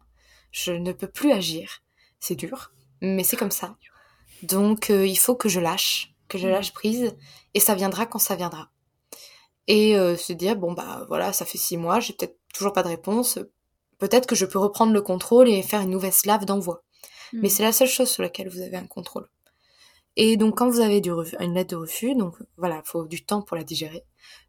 [0.51, 1.81] je ne peux plus agir.
[2.21, 3.77] C'est dur, mais c'est comme ça.
[4.43, 6.53] Donc, euh, il faut que je lâche, que je Mhm.
[6.53, 7.15] lâche prise,
[7.55, 8.71] et ça viendra quand ça viendra.
[9.67, 12.83] Et euh, se dire bon bah voilà, ça fait six mois, j'ai peut-être toujours pas
[12.83, 13.39] de réponse.
[13.99, 16.83] Peut-être que je peux reprendre le contrôle et faire une nouvelle slave d'envoi.
[17.41, 17.49] Mais Hmm.
[17.49, 19.29] c'est la seule chose sur laquelle vous avez un contrôle.
[20.15, 21.01] Et donc quand vous avez
[21.39, 24.05] une lettre de refus, donc voilà, il faut du temps pour la digérer.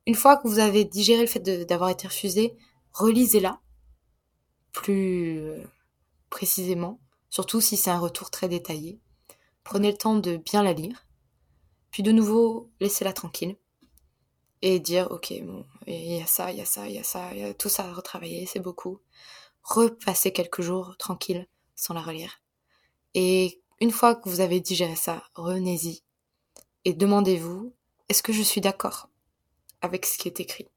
[0.06, 2.54] Une fois que vous avez digéré le fait d'avoir été refusé,
[2.92, 3.60] relisez-la
[4.72, 5.62] plus euh,
[6.28, 7.00] précisément,
[7.30, 9.00] surtout si c'est un retour très détaillé.
[9.62, 11.06] Prenez le temps de bien la lire,
[11.90, 13.56] puis de nouveau laissez-la tranquille
[14.60, 17.02] et dire ok bon il y a ça, il y a ça, il y a
[17.04, 19.00] ça, il y a tout ça à retravailler, c'est beaucoup.
[19.62, 22.42] Repassez quelques jours tranquille sans la relire.
[23.14, 26.02] Et une fois que vous avez digéré ça, revenez-y
[26.84, 27.72] et demandez-vous
[28.08, 29.08] est-ce que je suis d'accord
[29.80, 30.68] avec ce qui est écrit?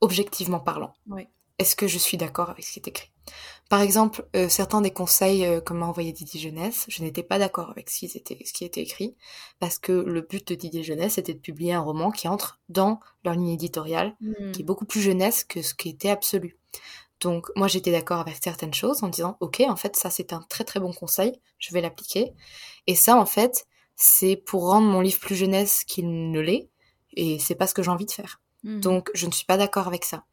[0.00, 0.92] Objectivement parlant.
[1.58, 3.10] Est-ce que je suis d'accord avec ce qui est écrit?
[3.70, 7.38] Par exemple, euh, certains des conseils euh, que m'a envoyé Didier Jeunesse, je n'étais pas
[7.38, 9.16] d'accord avec ce qui, était, ce qui était écrit,
[9.58, 13.00] parce que le but de Didier Jeunesse était de publier un roman qui entre dans
[13.24, 14.52] leur ligne éditoriale, Hmm.
[14.52, 16.58] qui est beaucoup plus jeunesse que ce qui était absolu.
[17.20, 20.44] Donc moi j'étais d'accord avec certaines choses en disant ok en fait ça c'est un
[20.48, 22.32] très très bon conseil, je vais l'appliquer.
[22.86, 26.68] Et ça en fait c'est pour rendre mon livre plus jeunesse qu'il ne l'est
[27.14, 28.40] et c'est pas ce que j'ai envie de faire.
[28.62, 28.80] Hmm.
[28.80, 30.24] Donc je ne suis pas d'accord avec ça.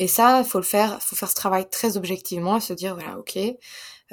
[0.00, 3.18] Et ça, faut le faire, faut faire ce travail très objectivement et se dire voilà,
[3.18, 3.38] ok,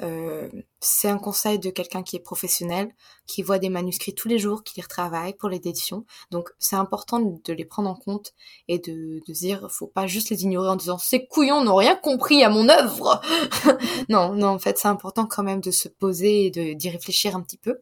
[0.00, 2.94] euh, c'est un conseil de quelqu'un qui est professionnel,
[3.26, 6.04] qui voit des manuscrits tous les jours, qui les retravaille pour l'édition.
[6.30, 8.34] Donc c'est important de les prendre en compte
[8.68, 11.96] et de, de dire, faut pas juste les ignorer en disant ces couillons n'ont rien
[11.96, 13.22] compris à mon œuvre.
[14.10, 17.40] non, non, en fait c'est important quand même de se poser et d'y réfléchir un
[17.40, 17.78] petit peu.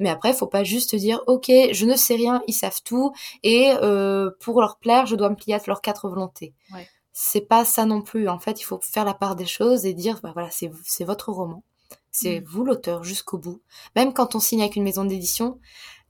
[0.00, 3.12] Mais après, faut pas juste dire ok, je ne sais rien, ils savent tout
[3.44, 6.52] et euh, pour leur plaire, je dois me plier à leurs quatre volontés.
[6.72, 6.88] Ouais.
[7.16, 8.28] C'est pas ça non plus.
[8.28, 11.30] En fait, il faut faire la part des choses et dire bah voilà, c'est votre
[11.32, 11.62] roman,
[12.10, 12.44] c'est Mm.
[12.44, 13.62] vous l'auteur jusqu'au bout.
[13.96, 15.60] Même quand on signe avec une maison d'édition,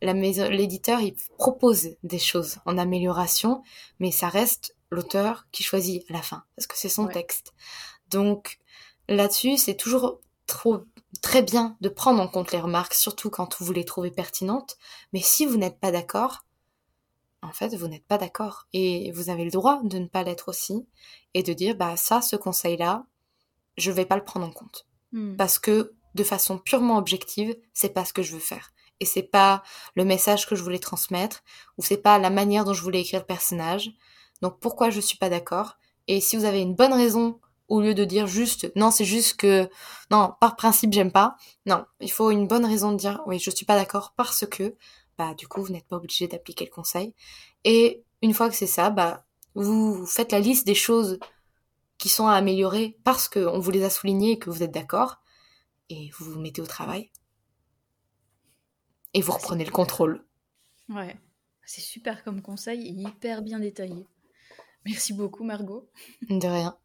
[0.01, 3.63] l'éditeur, il propose des choses en amélioration,
[4.01, 7.13] mais ça reste l'auteur qui choisit à la fin parce que c'est son Ouais.
[7.13, 7.53] texte.
[8.11, 8.59] Donc
[9.09, 10.85] là-dessus, c'est toujours trop
[11.23, 14.77] très bien de prendre en compte les remarques, surtout quand vous les trouvez pertinentes.
[15.13, 16.45] Mais si vous n'êtes pas d'accord,
[17.45, 18.67] en fait, vous n'êtes pas d'accord.
[18.73, 20.87] Et vous avez le droit de ne pas l'être aussi.
[21.35, 23.05] Et de dire, bah, ça, ce conseil-là,
[23.77, 24.87] je vais pas le prendre en compte.
[25.13, 25.37] Hmm.
[25.37, 28.73] Parce que, de façon purement objective, c'est pas ce que je veux faire.
[29.01, 29.63] Et c'est pas
[29.95, 31.43] le message que je voulais transmettre,
[31.77, 33.91] ou c'est pas la manière dont je voulais écrire le personnage.
[34.41, 35.77] Donc, pourquoi je suis pas d'accord?
[36.07, 39.37] Et si vous avez une bonne raison, au lieu de dire juste, non, c'est juste
[39.37, 39.69] que,
[40.11, 41.37] non, par principe, j'aime pas.
[41.67, 44.77] Non, il faut une bonne raison de dire, oui, je suis pas d'accord parce que,
[45.19, 47.15] bah, du coup, vous n'êtes pas obligé d'appliquer le conseil.
[47.65, 51.19] Et une fois que c'est ça, bah, vous faites la liste des choses
[51.99, 55.23] qui sont à améliorer parce qu'on vous les a soulignées et que vous êtes d'accord.
[55.91, 57.11] Et vous vous mettez au travail.
[59.13, 60.25] Et vous reprenez le contrôle.
[60.89, 61.17] Ouais.
[61.67, 64.07] C'est super comme conseil et hyper bien détaillé.
[64.85, 65.89] Merci beaucoup, Margot.
[66.29, 66.77] De rien.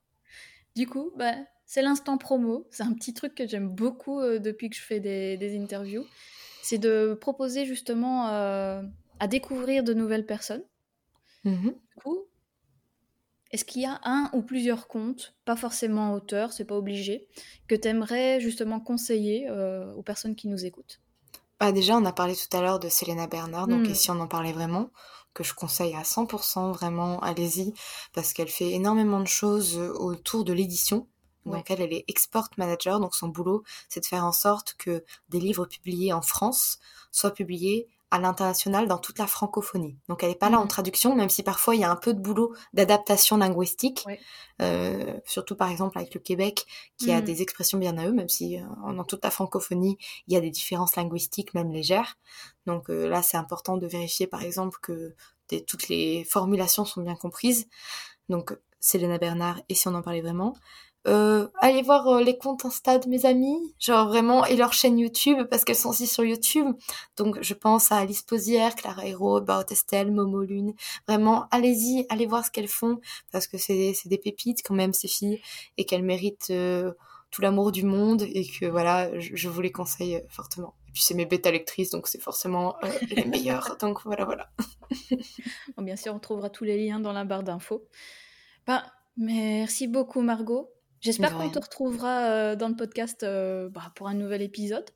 [0.76, 2.68] Du coup, bah, c'est l'instant promo.
[2.72, 6.06] C'est un petit truc que j'aime beaucoup euh, depuis que je fais des, des interviews.
[6.70, 8.84] C'est de proposer justement euh,
[9.20, 10.63] à découvrir de nouvelles personnes.
[11.43, 11.72] Mhm.
[11.72, 12.20] Du coup,
[13.49, 17.28] est-ce qu'il y a un ou plusieurs comptes, pas forcément auteur, c'est pas obligé,
[17.67, 21.01] que tu aimerais justement conseiller euh, aux personnes qui nous écoutent?
[21.59, 23.91] Bah déjà, on a parlé tout à l'heure de Selena Bernard, donc Mm.
[23.91, 24.91] et si on en parlait vraiment,
[25.34, 27.74] que je conseille à 100%, vraiment, allez-y,
[28.13, 31.07] parce qu'elle fait énormément de choses euh, autour de l'édition.
[31.46, 35.04] Donc elle, elle est export manager, donc son boulot, c'est de faire en sorte que
[35.30, 36.80] des livres publiés en France
[37.12, 39.96] soient publiés à l'international dans toute la francophonie.
[40.10, 40.68] Donc elle n'est pas là en Mhm.
[40.68, 44.20] traduction, même si parfois il y a un peu de boulot d'adaptation linguistique, Ouais.
[44.62, 46.66] euh, surtout par exemple avec le Québec,
[46.98, 47.26] qui a Mhm.
[47.26, 48.64] des expressions bien à eux, même si euh,
[48.94, 52.18] dans toute la francophonie, il y a des différences linguistiques, même légères.
[52.66, 55.14] Donc euh, là, c'est important de vérifier par exemple que
[55.50, 57.68] des- toutes les formulations sont bien comprises.
[58.28, 60.56] Donc Selena Bernard, et si on en parlait vraiment.
[61.10, 64.99] Euh, allez voir euh, les comptes Insta de mes amis, genre vraiment, et leur chaîne
[64.99, 66.68] YouTube, parce qu'elles sont aussi sur YouTube.
[67.18, 70.74] Donc je pense à Alice Posière, Clara Hero, Baut Estelle, Momo Lune.
[71.07, 72.99] Vraiment, allez-y, allez voir ce qu'elles font,
[73.32, 75.41] parce que c'est des pépites quand même, ces filles,
[75.78, 76.91] et qu'elles méritent euh,
[77.32, 80.76] tout l'amour du monde, et que voilà, je, je vous les conseille fortement.
[80.89, 83.78] Et puis c'est mes bêta lectrices, donc c'est forcément euh, les meilleures.
[83.80, 84.51] Donc voilà, voilà.
[85.76, 87.88] Bon, bien sûr, on trouvera tous les liens dans la barre d'infos.
[88.68, 88.84] Bah,
[89.18, 90.70] merci beaucoup, Margot.
[91.02, 94.89] J'espère qu'on te retrouvera euh, dans le podcast euh, bah, pour un nouvel épisode.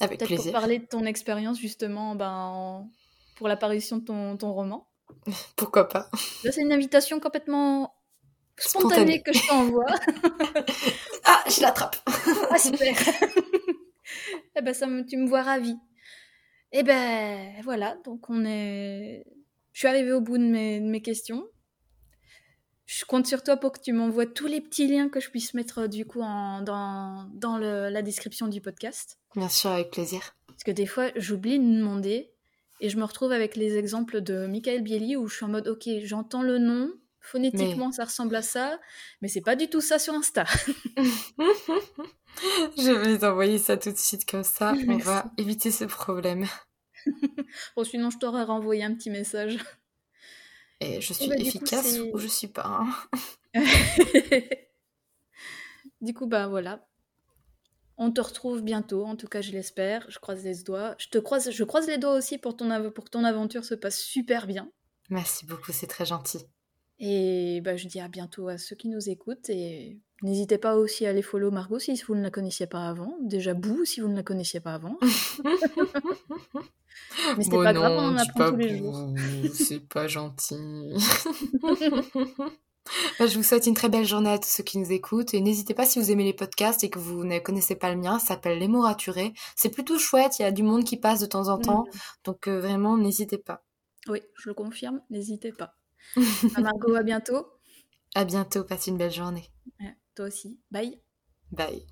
[0.00, 0.52] Avec Peut-être pour plaisir.
[0.52, 2.90] parler de ton expérience, justement, ben, en-
[3.36, 4.88] pour l'apparition de ton, ton roman.
[5.56, 6.10] Pourquoi pas
[6.44, 7.94] Là, c'est une invitation complètement
[8.58, 8.94] Spontanée.
[8.94, 9.86] spontanée que je t'envoie.
[11.28, 11.96] Ah, je l'attrape
[12.50, 12.94] ah, super
[14.54, 15.76] Eh ben, ça me, tu me vois ravie.
[16.72, 19.24] Eh ben, voilà, donc on est...
[19.72, 21.44] Je suis arrivée au bout de mes, de mes questions.
[22.86, 25.54] Je compte sur toi pour que tu m'envoies tous les petits liens que je puisse
[25.54, 29.18] mettre du coup en- dans, dans le- la description du podcast.
[29.34, 30.34] Bien sûr, avec plaisir.
[30.46, 32.30] Parce que des fois, j'oublie de demander
[32.80, 35.66] et je me retrouve avec les exemples de Michael Bieli où je suis en mode,
[35.68, 38.78] ok, j'entends le nom, phonétiquement ça ressemble à ça,
[39.20, 40.44] mais c'est pas du tout ça sur Insta.
[42.78, 44.74] je vais t'envoyer ça tout de suite comme ça.
[44.88, 46.46] On va éviter ce problème.
[47.76, 49.58] Bon, sinon, je t'aurais renvoyé un petit message.
[50.80, 52.66] Et je suis bah, coup, efficace ou je suis pas.
[52.66, 52.94] hein.
[56.00, 56.86] du coup, bah voilà.
[57.98, 60.04] On te retrouve bientôt, en tout cas je l'espère.
[60.10, 60.94] Je croise les doigts.
[60.98, 63.64] Je te croise, je croise les doigts aussi pour, ton av- pour que ton aventure
[63.64, 64.70] se passe super bien.
[65.08, 66.40] Merci beaucoup, c'est très gentil.
[66.98, 69.48] Et bah, je dis à bientôt à ceux qui nous écoutent.
[69.48, 73.16] Et n'hésitez pas aussi à aller follow Margot si vous ne la connaissiez pas avant.
[73.22, 74.98] Déjà Bou si vous ne la connaissiez pas avant.
[77.36, 79.10] Mais c'est Bon, pas non, grave, on en apprend pas tous les jours.
[79.54, 80.56] C'est pas gentil.
[83.18, 85.40] Bah, je vous souhaite une très belle journée à tous ceux qui nous écoutent et
[85.40, 88.20] n'hésitez pas si vous aimez les podcasts et que vous ne connaissez pas le mien,
[88.20, 89.32] ça s'appelle Les mots raturés.
[89.56, 91.98] C'est plutôt chouette, il y a du monde qui passe de temps en temps, Mm.
[92.22, 93.64] donc euh, vraiment n'hésitez pas.
[94.06, 95.74] Oui, je le confirme, n'hésitez pas.
[96.54, 97.48] À Margot, à bientôt.
[98.14, 99.50] À bientôt, passez une belle journée.
[99.80, 100.58] Ouais, toi aussi.
[100.70, 100.98] Bye.
[101.52, 101.82] Bye.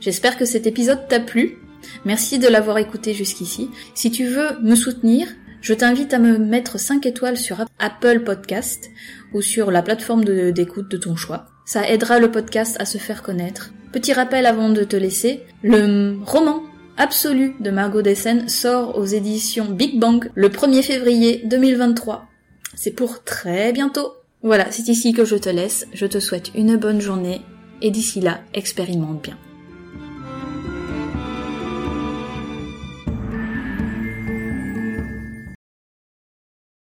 [0.00, 1.58] J'espère que cet épisode t'a plu.
[2.04, 3.68] Merci de l'avoir écouté jusqu'ici.
[3.94, 5.28] Si tu veux me soutenir,
[5.60, 8.90] je t'invite à me mettre 5 étoiles sur Apple Podcast
[9.34, 11.46] ou sur la plateforme de- d'écoute de ton choix.
[11.64, 13.72] Ça aidera le podcast à se faire connaître.
[13.92, 16.62] Petit rappel avant de te laisser, le roman
[16.96, 22.26] absolu de Margot Dessen sort aux éditions Big Bang le 1er février 2023.
[22.74, 24.12] C'est pour très bientôt.
[24.46, 25.88] Voilà, c'est ici que je te laisse.
[25.92, 27.40] Je te souhaite une bonne journée
[27.82, 29.36] et d'ici là, expérimente bien.